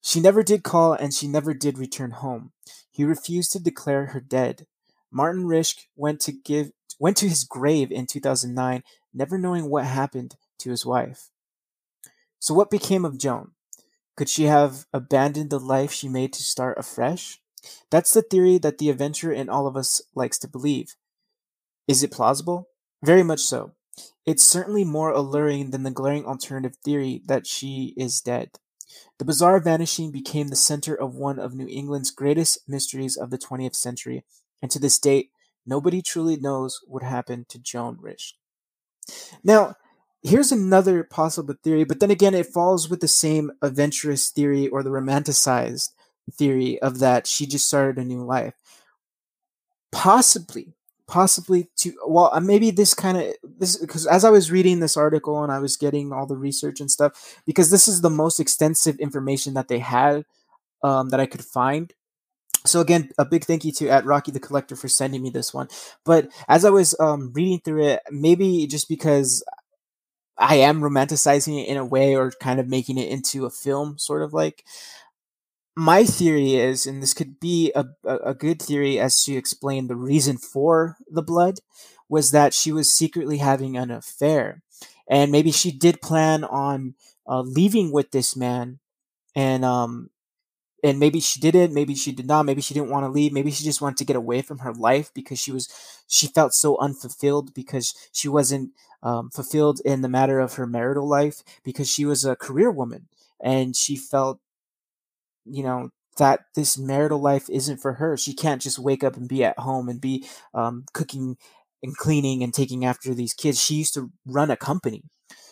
[0.01, 2.53] She never did call and she never did return home.
[2.89, 4.65] He refused to declare her dead.
[5.11, 10.35] Martin Risch went to give went to his grave in 2009, never knowing what happened
[10.61, 11.29] to his wife.
[12.39, 13.51] So what became of Joan?
[14.15, 17.39] Could she have abandoned the life she made to start afresh?
[17.89, 20.95] That's the theory that the adventurer in all of us likes to believe.
[21.87, 22.69] Is it plausible?
[23.03, 23.73] Very much so.
[24.25, 28.51] It's certainly more alluring than the glaring alternative theory that she is dead.
[29.19, 33.37] The bizarre vanishing became the center of one of New England's greatest mysteries of the
[33.37, 34.23] 20th century,
[34.61, 35.31] and to this date,
[35.65, 38.33] nobody truly knows what happened to Joan Risch.
[39.43, 39.75] Now,
[40.23, 44.83] here's another possible theory, but then again, it falls with the same adventurous theory or
[44.83, 45.89] the romanticized
[46.31, 48.53] theory of that she just started a new life.
[49.91, 50.73] Possibly,
[51.07, 54.95] possibly to well, uh, maybe this kind of this because as I was reading this
[54.95, 58.39] article and I was getting all the research and stuff, because this is the most
[58.39, 60.23] extensive information that they had
[60.83, 61.91] um, that I could find.
[62.63, 65.51] So again, a big thank you to at Rocky the Collector for sending me this
[65.51, 65.67] one.
[66.05, 69.43] But as I was um, reading through it, maybe just because
[70.37, 73.97] I am romanticizing it in a way or kind of making it into a film,
[73.97, 74.63] sort of like.
[75.75, 79.95] My theory is, and this could be a, a good theory as to explain the
[79.95, 81.59] reason for the blood,
[82.09, 84.61] was that she was secretly having an affair.
[85.09, 86.95] And maybe she did plan on
[87.27, 88.79] uh, leaving with this man
[89.35, 90.09] and um,
[90.83, 93.33] and maybe she did it maybe she did not maybe she didn't want to leave
[93.33, 95.69] maybe she just wanted to get away from her life because she was
[96.07, 98.71] she felt so unfulfilled because she wasn't
[99.03, 103.07] um, fulfilled in the matter of her marital life because she was a career woman
[103.43, 104.39] and she felt,
[105.45, 108.17] you know, that this marital life isn't for her.
[108.17, 111.37] She can't just wake up and be at home and be um, cooking
[111.81, 113.59] and cleaning and taking after these kids.
[113.61, 115.03] She used to run a company.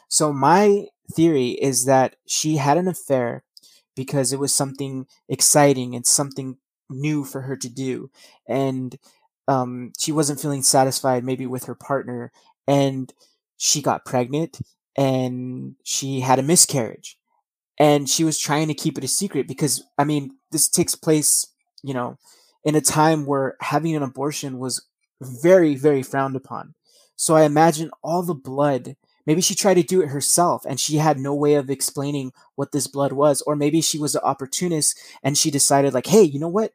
[0.09, 3.43] So my theory is that she had an affair
[3.95, 6.57] because it was something exciting and something
[6.89, 8.11] new for her to do.
[8.47, 8.97] And
[9.47, 12.31] um, she wasn't feeling satisfied maybe with her partner
[12.67, 13.13] and
[13.59, 14.59] she got pregnant
[14.97, 17.17] and she had a miscarriage.
[17.77, 21.45] And she was trying to keep it a secret because i mean this takes place
[21.83, 22.17] you know
[22.65, 24.85] in a time where having an abortion was
[25.21, 26.73] very very frowned upon.
[27.15, 28.95] So i imagine all the blood
[29.25, 32.71] maybe she tried to do it herself and she had no way of explaining what
[32.71, 36.39] this blood was or maybe she was an opportunist and she decided like hey you
[36.39, 36.71] know what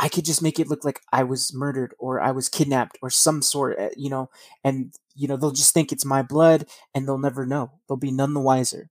[0.00, 3.10] I could just make it look like I was murdered or I was kidnapped or
[3.10, 4.30] some sort, eh, you know,
[4.64, 7.72] and you know they'll just think it's my blood and they'll never know.
[7.88, 8.90] They'll be none the wiser.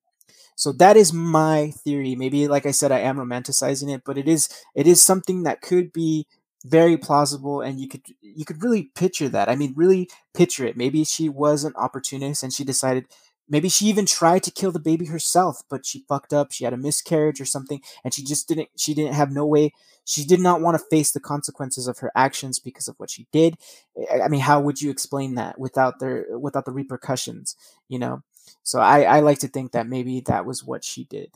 [0.55, 2.16] So that is my theory.
[2.16, 5.62] Maybe like I said I am romanticizing it, but it is it is something that
[5.62, 6.28] could be
[6.66, 9.49] very plausible and you could you could really picture that.
[9.49, 10.78] I mean really picture it.
[10.78, 13.05] Maybe she was an opportunist and she decided
[13.50, 16.52] maybe she even tried to kill the baby herself but she fucked up.
[16.52, 19.74] She had a miscarriage or something and she just didn't she didn't have no way.
[20.06, 23.28] She did not want to face the consequences of her actions because of what she
[23.32, 23.56] did.
[24.24, 27.56] I mean how would you explain that without the without the repercussions
[27.88, 28.24] you know?
[28.64, 31.32] So i i like to think that maybe that was what she did.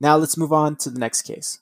[0.00, 1.60] Now let's move on to the next case.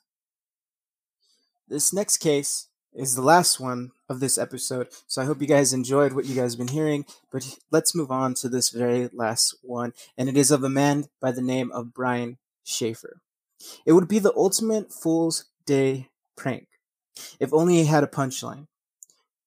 [1.67, 4.87] This next case is the last one of this episode.
[5.07, 7.05] So I hope you guys enjoyed what you guys have been hearing.
[7.31, 9.93] But let's move on to this very last one.
[10.17, 13.21] And it is of a man by the name of Brian Shaffer.
[13.85, 16.67] It would be the ultimate Fool's Day prank.
[17.39, 18.67] If only he had a punchline.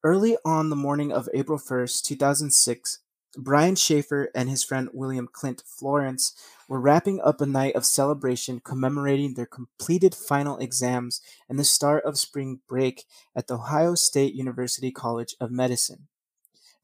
[0.05, 3.01] Early on the morning of April 1st, 2006,
[3.37, 6.35] Brian Shaffer and his friend William Clint Florence
[6.69, 12.05] were wrapping up a night of celebration commemorating their completed final exams and the start
[12.05, 13.05] of spring break
[13.35, 16.09] at the Ohio State University College of Medicine.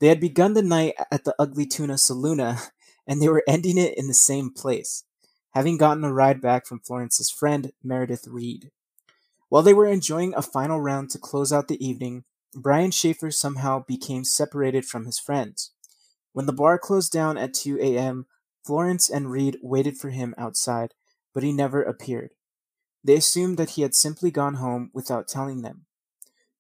[0.01, 2.71] They had begun the night at the Ugly Tuna Saloona,
[3.07, 5.05] and they were ending it in the same place,
[5.51, 8.71] having gotten a ride back from Florence's friend Meredith Reed.
[9.51, 12.25] While they were enjoying a final round to close out the evening,
[12.55, 15.73] Brian Shaffer somehow became separated from his friends.
[16.33, 18.27] When the bar closed down at 2 a.m.,
[18.65, 20.95] Florence and Reed waited for him outside,
[21.35, 22.31] but he never appeared.
[23.03, 25.85] They assumed that he had simply gone home without telling them.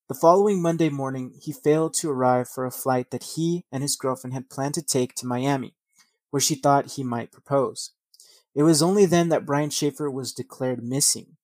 [0.08, 3.96] The following Monday morning, he failed to arrive for a flight that he and his
[3.96, 5.74] girlfriend had planned to take to Miami,
[6.28, 7.92] where she thought he might propose.
[8.54, 11.38] It was only then that Brian Shaffer was declared missing.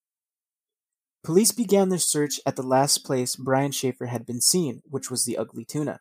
[1.25, 5.25] Police began their search at the last place Brian Shaffer had been seen, which was
[5.25, 6.01] the Ugly Tuna.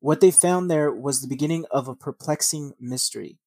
[0.00, 3.38] What they found there was the beginning of a perplexing mystery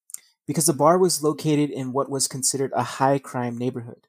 [0.49, 4.07] because the bar was located in what was considered a high crime neighborhood.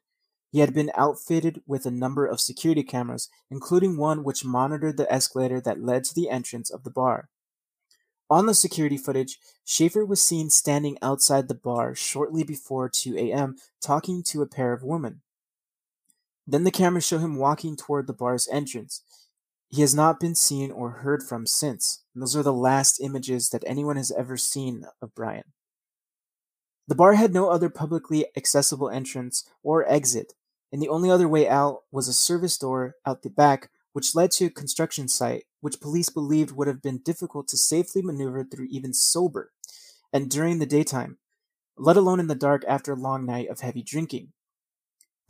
[0.51, 5.13] He had been outfitted with a number of security cameras, including one which monitored the
[5.13, 7.29] escalator that led to the entrance of the bar.
[8.27, 13.57] On the security footage, Shaffer was seen standing outside the bar shortly before 2 a.m.,
[13.79, 15.21] talking to a pair of women.
[16.47, 19.03] Then the cameras show him walking toward the bar's entrance.
[19.69, 22.01] He has not been seen or heard from since.
[22.15, 25.43] And those are the last images that anyone has ever seen of Brian.
[26.87, 30.33] The bar had no other publicly accessible entrance or exit,
[30.71, 34.31] and the only other way out was a service door out the back, which led
[34.31, 38.67] to a construction site, which police believed would have been difficult to safely maneuver through
[38.69, 39.51] even sober,
[40.13, 41.17] and during the daytime,
[41.77, 44.33] let alone in the dark after a long night of heavy drinking.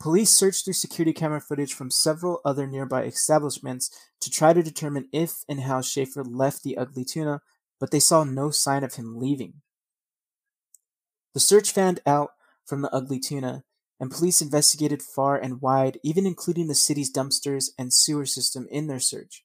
[0.00, 3.88] Police searched through security camera footage from several other nearby establishments
[4.20, 7.40] to try to determine if and how Shaffer left the Ugly Tuna,
[7.78, 9.62] but they saw no sign of him leaving.
[11.34, 12.30] The search fanned out
[12.66, 13.64] from the ugly tuna,
[13.98, 18.86] and police investigated far and wide, even including the city's dumpsters and sewer system in
[18.86, 19.44] their search.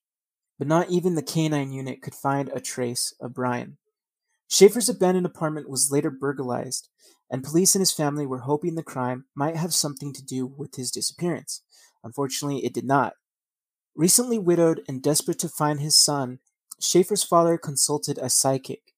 [0.57, 3.77] But not even the canine unit could find a trace of Brian.
[4.49, 6.89] Shaffer's abandoned apartment was later burglarized,
[7.29, 10.75] and police and his family were hoping the crime might have something to do with
[10.75, 11.61] his disappearance.
[12.03, 13.13] Unfortunately, it did not.
[13.95, 16.39] Recently widowed and desperate to find his son,
[16.79, 18.93] Shaffer's father consulted a psychic.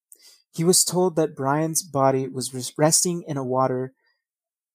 [0.53, 3.93] He was told that Brian's body was resting in a water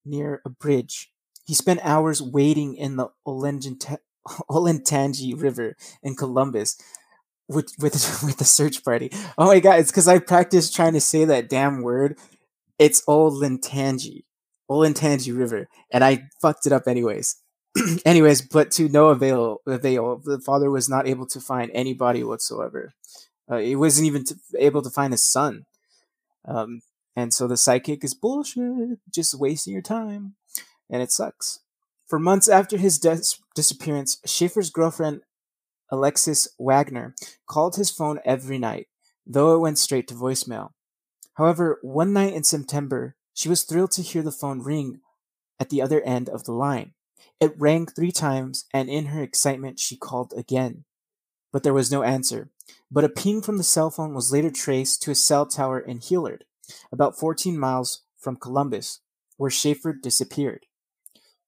[0.05, 1.11] near a bridge.
[1.47, 3.99] He spent hours wading in the Olentangy
[5.41, 6.77] River in Columbus
[7.49, 7.95] with with
[8.25, 9.11] with the search party.
[9.37, 12.19] Oh my god, it's because I practiced trying to say that damn word.
[12.79, 14.25] It's Olentangy,
[14.71, 17.37] Olentangy River, and I fucked it up anyways.
[18.05, 19.59] anyways, but to no avail.
[19.67, 20.21] Avail.
[20.25, 22.95] The father was not able to find any body whatsoever.
[23.49, 25.67] Uh, he wasn't even to, able to find his son.
[26.47, 26.83] Um,
[27.17, 30.35] and so the psychic is bullshit, just wasting your time.
[30.91, 31.61] And it sucks.
[32.07, 32.99] For months after his
[33.55, 35.23] disappearance, Shaffer's girlfriend,
[35.91, 37.15] Alexis Wagner,
[37.47, 38.89] called his phone every night,
[39.27, 40.71] though it went straight to voicemail.
[41.35, 45.01] However, one night in September, she was thrilled to hear the phone ring
[45.59, 46.93] at the other end of the line.
[47.41, 50.85] It rang three times, and in her excitement, she called again.
[51.53, 52.51] But there was no answer.
[52.91, 56.01] But a ping from the cell phone was later traced to a cell tower in
[56.01, 56.45] Hilliard,
[56.93, 59.01] about 14 miles from Columbus,
[59.37, 60.67] where Shaffer disappeared.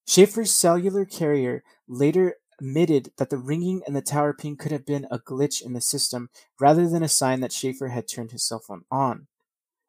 [0.06, 5.06] Shaffer's cellular carrier later admitted that the ringing and the tower ping could have been
[5.10, 8.60] a glitch in the system rather than a sign that Shaffer had turned his cell
[8.60, 9.26] phone on.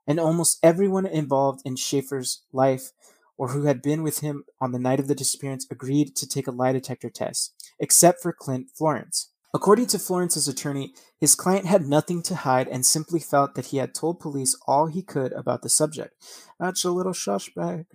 [0.06, 2.92] And almost everyone involved in Shaffer's life
[3.38, 6.48] or who had been with him on the night of the disappearance agreed to take
[6.48, 9.32] a lie detector test, except for Clint Florence.
[9.54, 13.78] According to Florence's attorney, his client had nothing to hide and simply felt that he
[13.78, 16.14] had told police all he could about the subject.
[16.60, 17.94] That's a little suspect.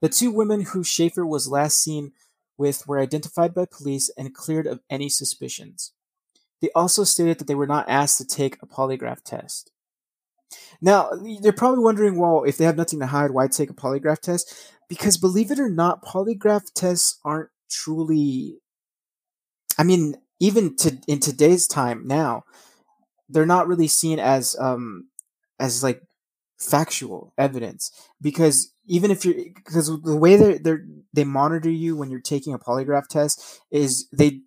[0.00, 2.12] The two women who Shaffer was last seen
[2.58, 5.92] with were identified by police and cleared of any suspicions.
[6.60, 9.70] They also stated that they were not asked to take a polygraph test.
[10.80, 11.10] Now,
[11.40, 14.52] they're probably wondering, well, if they have nothing to hide, why take a polygraph test?
[14.88, 18.58] Because believe it or not, polygraph tests aren't truly.
[19.78, 22.44] I mean, even to in today's time now,
[23.28, 25.08] they're not really seen as um
[25.58, 26.02] as like
[26.58, 30.74] factual evidence because even if you're because the way they they
[31.14, 34.40] they monitor you when you're taking a polygraph test is they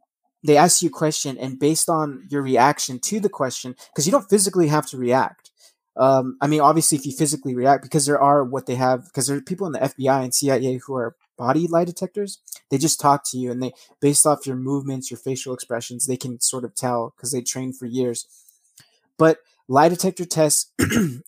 [0.45, 4.11] they ask you a question and based on your reaction to the question because you
[4.11, 5.51] don't physically have to react
[5.95, 9.27] um, I mean, obviously, if you physically react, because there are what they have, because
[9.27, 12.39] there are people in the FBI and CIA who are body lie detectors.
[12.73, 13.71] They just talk to you, and they,
[14.01, 17.71] based off your movements, your facial expressions, they can sort of tell because they train
[17.71, 18.25] for years.
[19.15, 20.71] But lie detector tests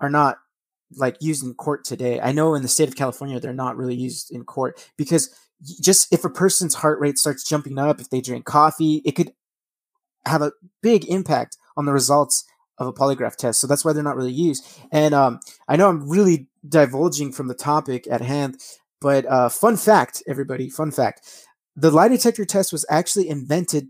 [0.00, 0.38] are not
[0.96, 2.18] like used in court today.
[2.20, 5.32] I know in the state of California, they're not really used in court because
[5.80, 9.30] just if a person's heart rate starts jumping up, if they drink coffee, it could
[10.26, 10.50] have a
[10.82, 12.46] big impact on the results
[12.78, 13.60] of a polygraph test.
[13.60, 14.66] So that's why they're not really used.
[14.90, 18.58] And um, I know I'm really divulging from the topic at hand,
[19.04, 21.46] but uh, fun fact, everybody, fun fact:
[21.76, 23.88] the lie detector test was actually invented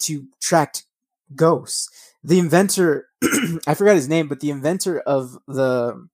[0.00, 0.78] to track
[1.36, 1.88] ghosts.
[2.24, 3.06] The inventor,
[3.68, 6.08] I forgot his name, but the inventor of the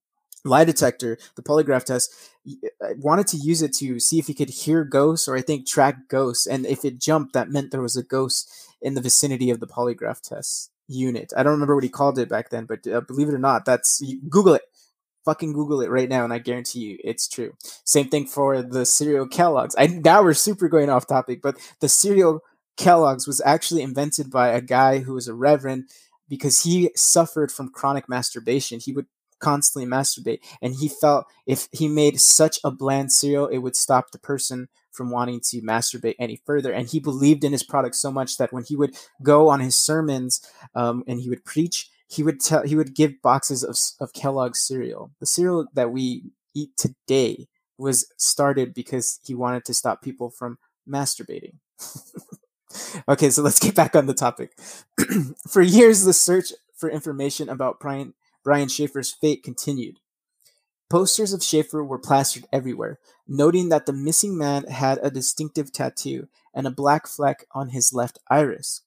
[0.44, 2.12] lie detector, the polygraph test,
[2.46, 5.66] uh, wanted to use it to see if he could hear ghosts or I think
[5.66, 6.46] track ghosts.
[6.46, 9.66] And if it jumped, that meant there was a ghost in the vicinity of the
[9.66, 11.32] polygraph test unit.
[11.34, 13.64] I don't remember what he called it back then, but uh, believe it or not,
[13.64, 14.62] that's Google it.
[15.24, 17.54] Fucking Google it right now, and I guarantee you it's true.
[17.84, 19.76] Same thing for the cereal Kellogg's.
[19.78, 22.40] I now we're super going off topic, but the cereal
[22.76, 25.84] Kellogg's was actually invented by a guy who was a reverend
[26.28, 28.80] because he suffered from chronic masturbation.
[28.80, 29.06] He would
[29.38, 34.10] constantly masturbate, and he felt if he made such a bland cereal, it would stop
[34.10, 36.72] the person from wanting to masturbate any further.
[36.72, 39.76] And he believed in his product so much that when he would go on his
[39.76, 40.40] sermons
[40.74, 44.60] um, and he would preach, he would tell he would give boxes of of Kellogg's
[44.60, 45.12] cereal.
[45.18, 47.48] The cereal that we eat today
[47.78, 50.58] was started because he wanted to stop people from
[50.88, 51.54] masturbating.
[53.08, 54.52] okay, so let's get back on the topic.
[55.48, 58.12] for years, the search for information about Brian
[58.44, 59.98] Brian Shaffer's fate continued.
[60.90, 66.28] Posters of Shaffer were plastered everywhere, noting that the missing man had a distinctive tattoo
[66.52, 68.82] and a black fleck on his left iris.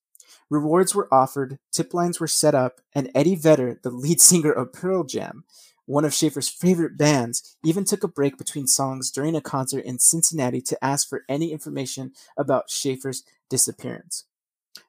[0.49, 4.73] Rewards were offered, tip lines were set up, and Eddie Vedder, the lead singer of
[4.73, 5.43] Pearl Jam,
[5.85, 9.99] one of Shaffer's favorite bands, even took a break between songs during a concert in
[9.99, 14.25] Cincinnati to ask for any information about Shaffer's disappearance.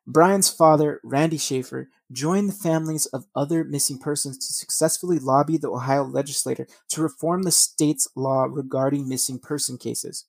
[0.06, 5.70] Brian's father, Randy Shaffer, joined the families of other missing persons to successfully lobby the
[5.70, 10.24] Ohio legislature to reform the state's law regarding missing person cases.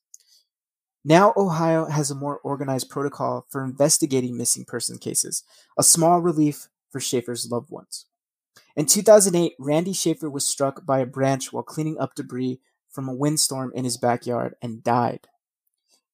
[1.04, 5.44] Now, Ohio has a more organized protocol for investigating missing person cases,
[5.78, 8.06] a small relief for Shaffer's loved ones.
[8.76, 13.14] In 2008, Randy Shaffer was struck by a branch while cleaning up debris from a
[13.14, 15.28] windstorm in his backyard and died.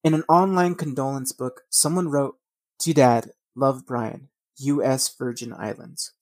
[0.03, 2.37] In an online condolence book, someone wrote,
[2.81, 4.29] To Dad, love Brian.
[4.59, 5.15] U.S.
[5.17, 6.13] Virgin Islands,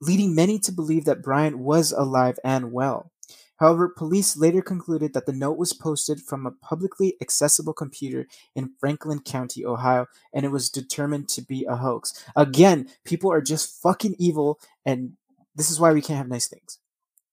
[0.00, 3.12] leading many to believe that Bryant was alive and well.
[3.60, 8.72] However, police later concluded that the note was posted from a publicly accessible computer in
[8.80, 12.24] Franklin County, Ohio, and it was determined to be a hoax.
[12.34, 15.12] Again, people are just fucking evil, and
[15.54, 16.78] this is why we can't have nice things.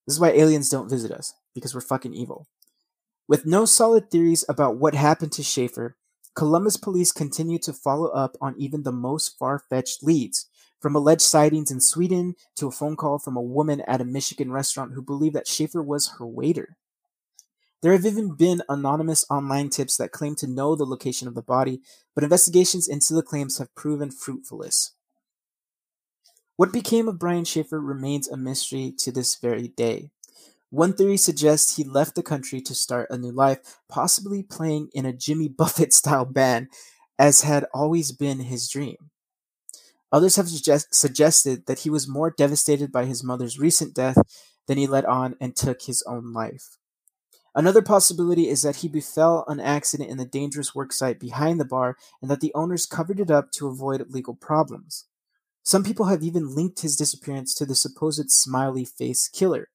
[0.06, 2.46] This is why aliens don't visit us, because we're fucking evil.
[3.26, 5.96] With no solid theories about what happened to Shaffer,
[6.34, 10.46] Columbus police continued to follow up on even the most far fetched leads,
[10.80, 14.52] from alleged sightings in Sweden to a phone call from a woman at a Michigan
[14.52, 16.76] restaurant who believed that Shaffer was her waiter.
[17.80, 21.42] There have even been anonymous online tips that claim to know the location of the
[21.42, 21.80] body,
[22.14, 24.92] but investigations into the claims have proven fruitless.
[26.56, 30.10] What became of Brian Shaffer remains a mystery to this very day.
[30.70, 35.06] One theory suggests he left the country to start a new life, possibly playing in
[35.06, 36.68] a Jimmy Buffett style band,
[37.16, 39.10] as had always been his dream.
[40.12, 44.18] Others have suggest- suggested that he was more devastated by his mother's recent death
[44.66, 46.78] than he let on and took his own life.
[47.54, 51.96] Another possibility is that he befell an accident in the dangerous worksite behind the bar
[52.22, 55.06] and that the owners covered it up to avoid legal problems.
[55.62, 59.68] Some people have even linked his disappearance to the supposed smiley face killer,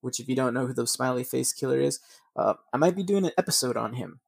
[0.00, 2.00] which, if you don't know who the smiley face killer is,
[2.34, 4.20] uh, I might be doing an episode on him.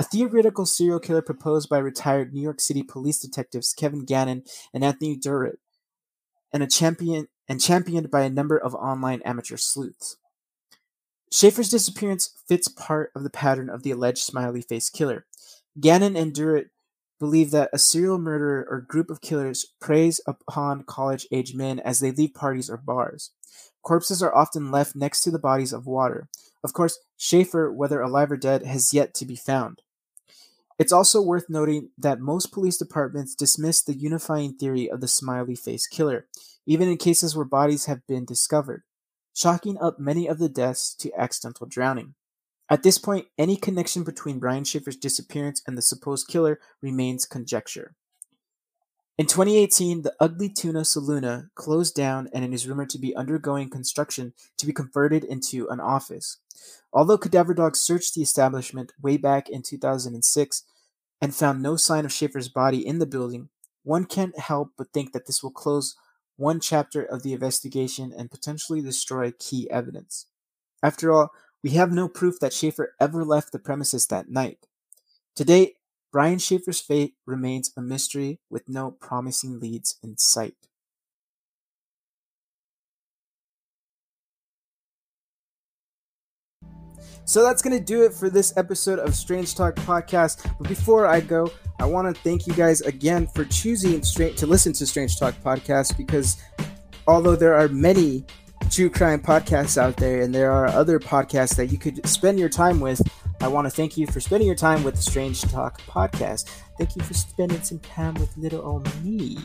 [0.00, 4.82] A theoretical serial killer proposed by retired New York City police detectives Kevin Gannon and
[4.82, 5.58] Anthony Duarte,
[6.54, 10.16] and a champion and championed by a number of online amateur sleuths.
[11.30, 15.26] Shaffer's disappearance fits part of the pattern of the alleged smiley face killer.
[15.78, 16.70] Gannon and Duarte
[17.18, 22.00] believe that a serial murderer or group of killers preys upon college age men as
[22.00, 23.32] they leave parties or bars.
[23.82, 26.30] Corpses are often left next to the bodies of water.
[26.64, 29.82] Of course, Shaffer, whether alive or dead, has yet to be found.
[30.80, 35.54] It's also worth noting that most police departments dismiss the unifying theory of the smiley
[35.54, 36.26] face killer,
[36.64, 38.84] even in cases where bodies have been discovered,
[39.34, 42.14] chalking up many of the deaths to accidental drowning.
[42.70, 47.94] At this point, any connection between Brian Shaffer's disappearance and the supposed killer remains conjecture.
[49.18, 53.68] In 2018, the Ugly Tuna Saloona closed down and it is rumored to be undergoing
[53.68, 56.38] construction to be converted into an office.
[56.92, 60.64] Although Cadaver Dog searched the establishment way back in 2006
[61.20, 63.48] and found no sign of Shaffer's body in the building,
[63.82, 65.96] one can't help but think that this will close
[66.36, 70.26] one chapter of the investigation and potentially destroy key evidence.
[70.82, 71.30] After all,
[71.62, 74.66] we have no proof that Shaffer ever left the premises that night.
[75.36, 75.74] To date,
[76.10, 80.56] Brian Shaffer's fate remains a mystery with no promising leads in sight.
[87.24, 90.50] So that's going to do it for this episode of Strange Talk Podcast.
[90.58, 94.72] But before I go, I want to thank you guys again for choosing to listen
[94.74, 96.42] to Strange Talk Podcast because
[97.06, 98.24] although there are many
[98.70, 102.48] true crime podcasts out there and there are other podcasts that you could spend your
[102.48, 103.00] time with,
[103.40, 106.50] I want to thank you for spending your time with the Strange Talk Podcast.
[106.78, 109.38] Thank you for spending some time with little old me.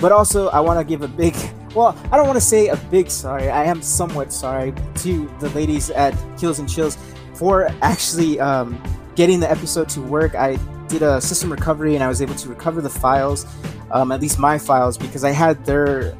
[0.00, 1.34] But also, I want to give a big,
[1.74, 3.50] well, I don't want to say a big sorry.
[3.50, 6.96] I am somewhat sorry to the ladies at Kills and Chills
[7.34, 8.80] for actually um,
[9.16, 10.34] getting the episode to work.
[10.34, 13.46] I did a system recovery and I was able to recover the files,
[13.90, 16.16] um, at least my files, because I had their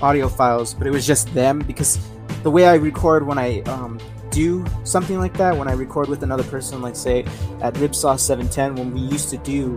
[0.00, 1.98] audio files, but it was just them because
[2.42, 3.98] the way I record when I um,
[4.30, 7.24] do something like that, when I record with another person, like say
[7.60, 9.76] at Ribsauce 710, when we used to do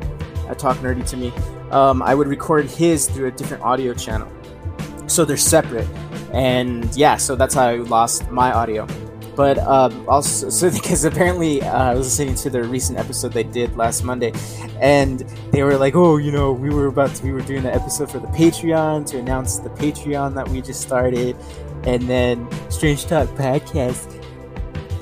[0.50, 1.32] a Talk Nerdy to Me,
[1.72, 4.32] um, I would record his through a different audio channel.
[5.08, 5.88] So they're separate.
[6.34, 8.88] And yeah, so that's how I lost my audio.
[9.36, 13.44] But um, also, so because apparently uh, I was listening to their recent episode they
[13.44, 14.34] did last Monday,
[14.80, 15.20] and
[15.52, 18.12] they were like, "Oh, you know, we were about to, we were doing the episode
[18.12, 21.36] for the Patreon to announce the Patreon that we just started,
[21.86, 24.21] and then Strange Talk Podcast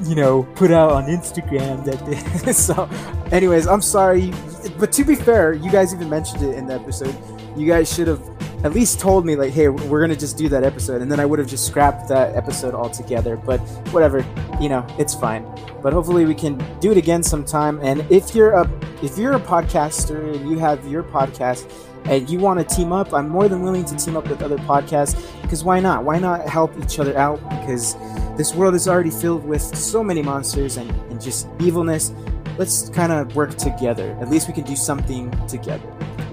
[0.04, 2.06] you know, put out on Instagram that
[2.46, 2.90] they, so
[3.32, 4.32] anyways, I'm sorry,
[4.78, 7.16] but to be fair, you guys even mentioned it in the episode.
[7.56, 8.22] You guys should have
[8.64, 11.26] at least told me like, hey, we're gonna just do that episode, and then I
[11.26, 13.38] would have just scrapped that episode altogether.
[13.38, 13.60] But
[13.92, 14.26] whatever,
[14.60, 15.46] you know, it's fine.
[15.82, 17.80] But hopefully we can do it again sometime.
[17.82, 18.70] And if you're a
[19.02, 21.72] if you're a podcaster and you have your podcast
[22.06, 24.58] and you want to team up, I'm more than willing to team up with other
[24.58, 26.04] podcasts because why not?
[26.04, 27.40] Why not help each other out?
[27.50, 27.96] Because
[28.38, 32.12] this world is already filled with so many monsters and, and just evilness.
[32.58, 34.18] Let's kind of work together.
[34.22, 35.92] At least we can do something together.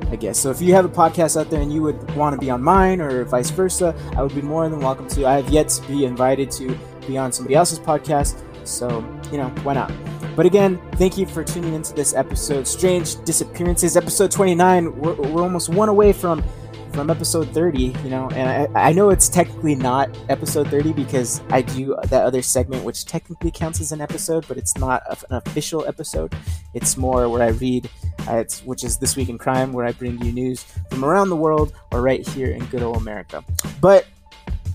[0.09, 0.39] I guess.
[0.39, 2.63] So if you have a podcast out there and you would want to be on
[2.63, 5.27] mine or vice versa, I would be more than welcome to.
[5.27, 6.79] I have yet to be invited to
[7.09, 8.89] be on somebody else's podcast, so
[9.33, 9.91] you know, why not?
[10.37, 12.67] But again, thank you for tuning into this episode.
[12.67, 14.99] Strange Disappearances, episode 29.
[14.99, 16.45] We're, we're almost one away from
[16.93, 21.43] from episode 30, you know, and I, I know it's technically not episode 30 because
[21.51, 25.37] I do that other segment, which technically counts as an episode, but it's not an
[25.37, 26.35] official episode.
[26.73, 27.91] It's more where I read,
[28.27, 31.37] uh, which is This Week in Crime, where I bring you news from around the
[31.37, 33.45] world or right here in good old America.
[33.83, 34.07] But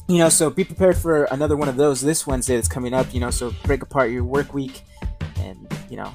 [0.08, 3.12] you know, so be prepared for another one of those this Wednesday that's coming up.
[3.16, 4.82] You know, so break apart your work week,
[5.42, 6.12] and you know,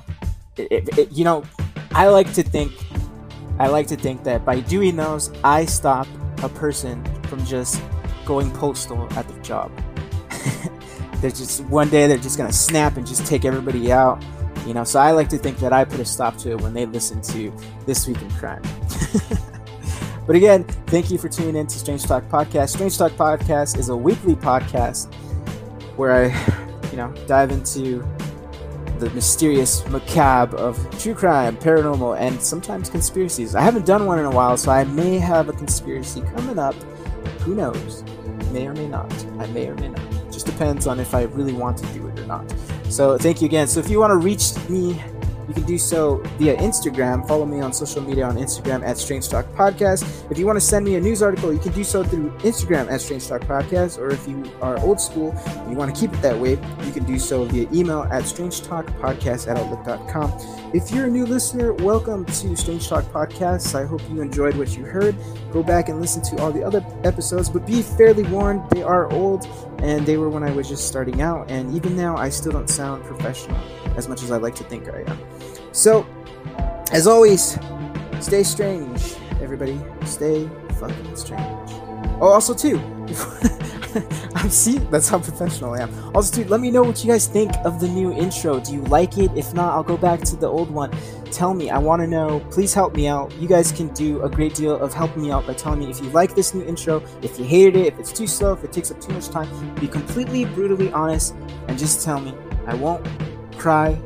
[0.57, 1.45] it, it, it, you know,
[1.93, 2.73] I like to think
[3.59, 6.07] I like to think that by doing those, I stop
[6.43, 7.83] a person from just
[8.25, 9.73] going postal at their job.
[11.17, 14.23] they're just one day they're just gonna snap and just take everybody out,
[14.67, 14.85] you know.
[14.85, 17.21] So I like to think that I put a stop to it when they listen
[17.23, 17.53] to
[17.87, 18.63] this week in crime.
[20.27, 22.71] But again, thank you for tuning in to Strange Talk Podcast.
[22.71, 25.13] Strange Talk Podcast is a weekly podcast
[25.95, 28.05] where I, you know, dive into
[28.99, 33.55] the mysterious macabre of true crime, paranormal, and sometimes conspiracies.
[33.55, 36.75] I haven't done one in a while, so I may have a conspiracy coming up.
[37.43, 38.03] Who knows?
[38.53, 39.13] May or may not.
[39.39, 40.33] I may or may not.
[40.33, 42.53] Just depends on if I really want to do it or not.
[42.89, 43.69] So thank you again.
[43.69, 45.03] So if you want to reach me
[45.49, 47.27] you can do so via Instagram.
[47.27, 50.31] Follow me on social media on Instagram at Strange Talk Podcast.
[50.31, 52.91] If you want to send me a news article, you can do so through Instagram
[52.91, 53.99] at Strange Talk Podcast.
[53.99, 56.93] Or if you are old school and you want to keep it that way, you
[56.93, 60.33] can do so via email at Strange Talk Podcast at Outlook.com.
[60.75, 63.75] If you're a new listener, welcome to Strange Talk Podcast.
[63.75, 65.15] I hope you enjoyed what you heard.
[65.53, 69.11] Go back and listen to all the other episodes, but be fairly warned, they are
[69.13, 69.47] old
[69.79, 71.51] and they were when I was just starting out.
[71.51, 73.59] And even now, I still don't sound professional
[73.97, 75.36] as much as I like to think I am.
[75.77, 76.07] So,
[76.91, 77.59] as always,
[78.21, 79.79] stay strange, everybody.
[80.07, 80.49] Stay
[80.81, 81.71] fucking strange.
[82.19, 82.79] Oh, also too,
[84.35, 86.17] I'm see that's how professional I am.
[86.17, 88.59] Also, too, let me know what you guys think of the new intro.
[88.59, 89.31] Do you like it?
[89.37, 90.91] If not, I'll go back to the old one.
[91.31, 91.69] Tell me.
[91.69, 92.41] I want to know.
[92.51, 93.31] Please help me out.
[93.35, 96.01] You guys can do a great deal of helping me out by telling me if
[96.01, 98.73] you like this new intro, if you hated it, if it's too slow, if it
[98.73, 99.75] takes up too much time.
[99.75, 101.35] Be completely brutally honest
[101.69, 102.33] and just tell me.
[102.67, 103.07] I won't
[103.59, 104.01] cry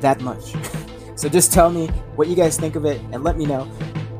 [0.00, 0.54] that much.
[1.16, 3.68] so just tell me what you guys think of it and let me know.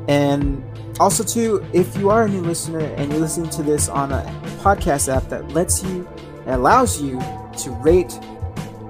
[0.08, 0.64] And
[0.98, 4.22] also, too, if you are a new listener and you're listening to this on a
[4.62, 6.08] podcast app that lets you,
[6.46, 7.18] and allows you
[7.58, 8.08] to rate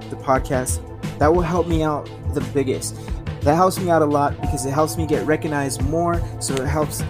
[0.09, 0.81] the podcast,
[1.19, 2.95] that will help me out the biggest.
[3.41, 6.21] That helps me out a lot because it helps me get recognized more.
[6.39, 7.03] So it helps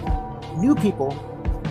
[0.56, 1.12] new people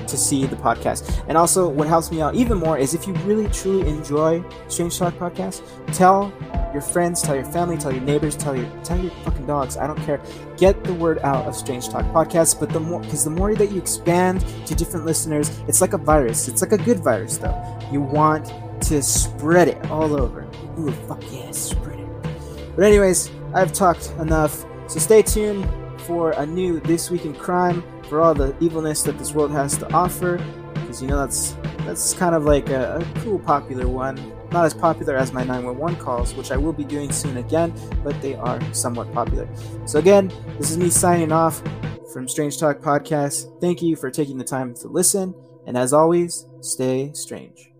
[0.07, 1.23] to see the podcast.
[1.27, 4.97] And also, what helps me out even more is if you really truly enjoy Strange
[4.97, 5.61] Talk Podcast,
[5.93, 6.33] tell
[6.73, 9.77] your friends, tell your family, tell your neighbors, tell your tell your fucking dogs.
[9.77, 10.21] I don't care.
[10.57, 12.59] Get the word out of Strange Talk Podcast.
[12.59, 15.97] But the more, because the more that you expand to different listeners, it's like a
[15.97, 16.47] virus.
[16.47, 17.79] It's like a good virus, though.
[17.91, 18.51] You want
[18.83, 20.47] to spread it all over.
[20.79, 22.07] Ooh, fuck yeah, spread it.
[22.75, 24.65] But anyways, I've talked enough.
[24.87, 25.67] So stay tuned
[26.01, 29.77] for a new This Week in Crime for all the evilness that this world has
[29.77, 30.37] to offer.
[30.73, 31.55] Because you know that's
[31.85, 34.17] that's kind of like a, a cool, popular one
[34.51, 37.73] not as popular as my 911 calls, which I will be doing soon again,
[38.03, 39.47] but they are somewhat popular.
[39.85, 41.61] So, again, this is me signing off
[42.13, 43.59] from Strange Talk Podcast.
[43.59, 45.35] Thank you for taking the time to listen,
[45.65, 47.71] and as always, stay strange.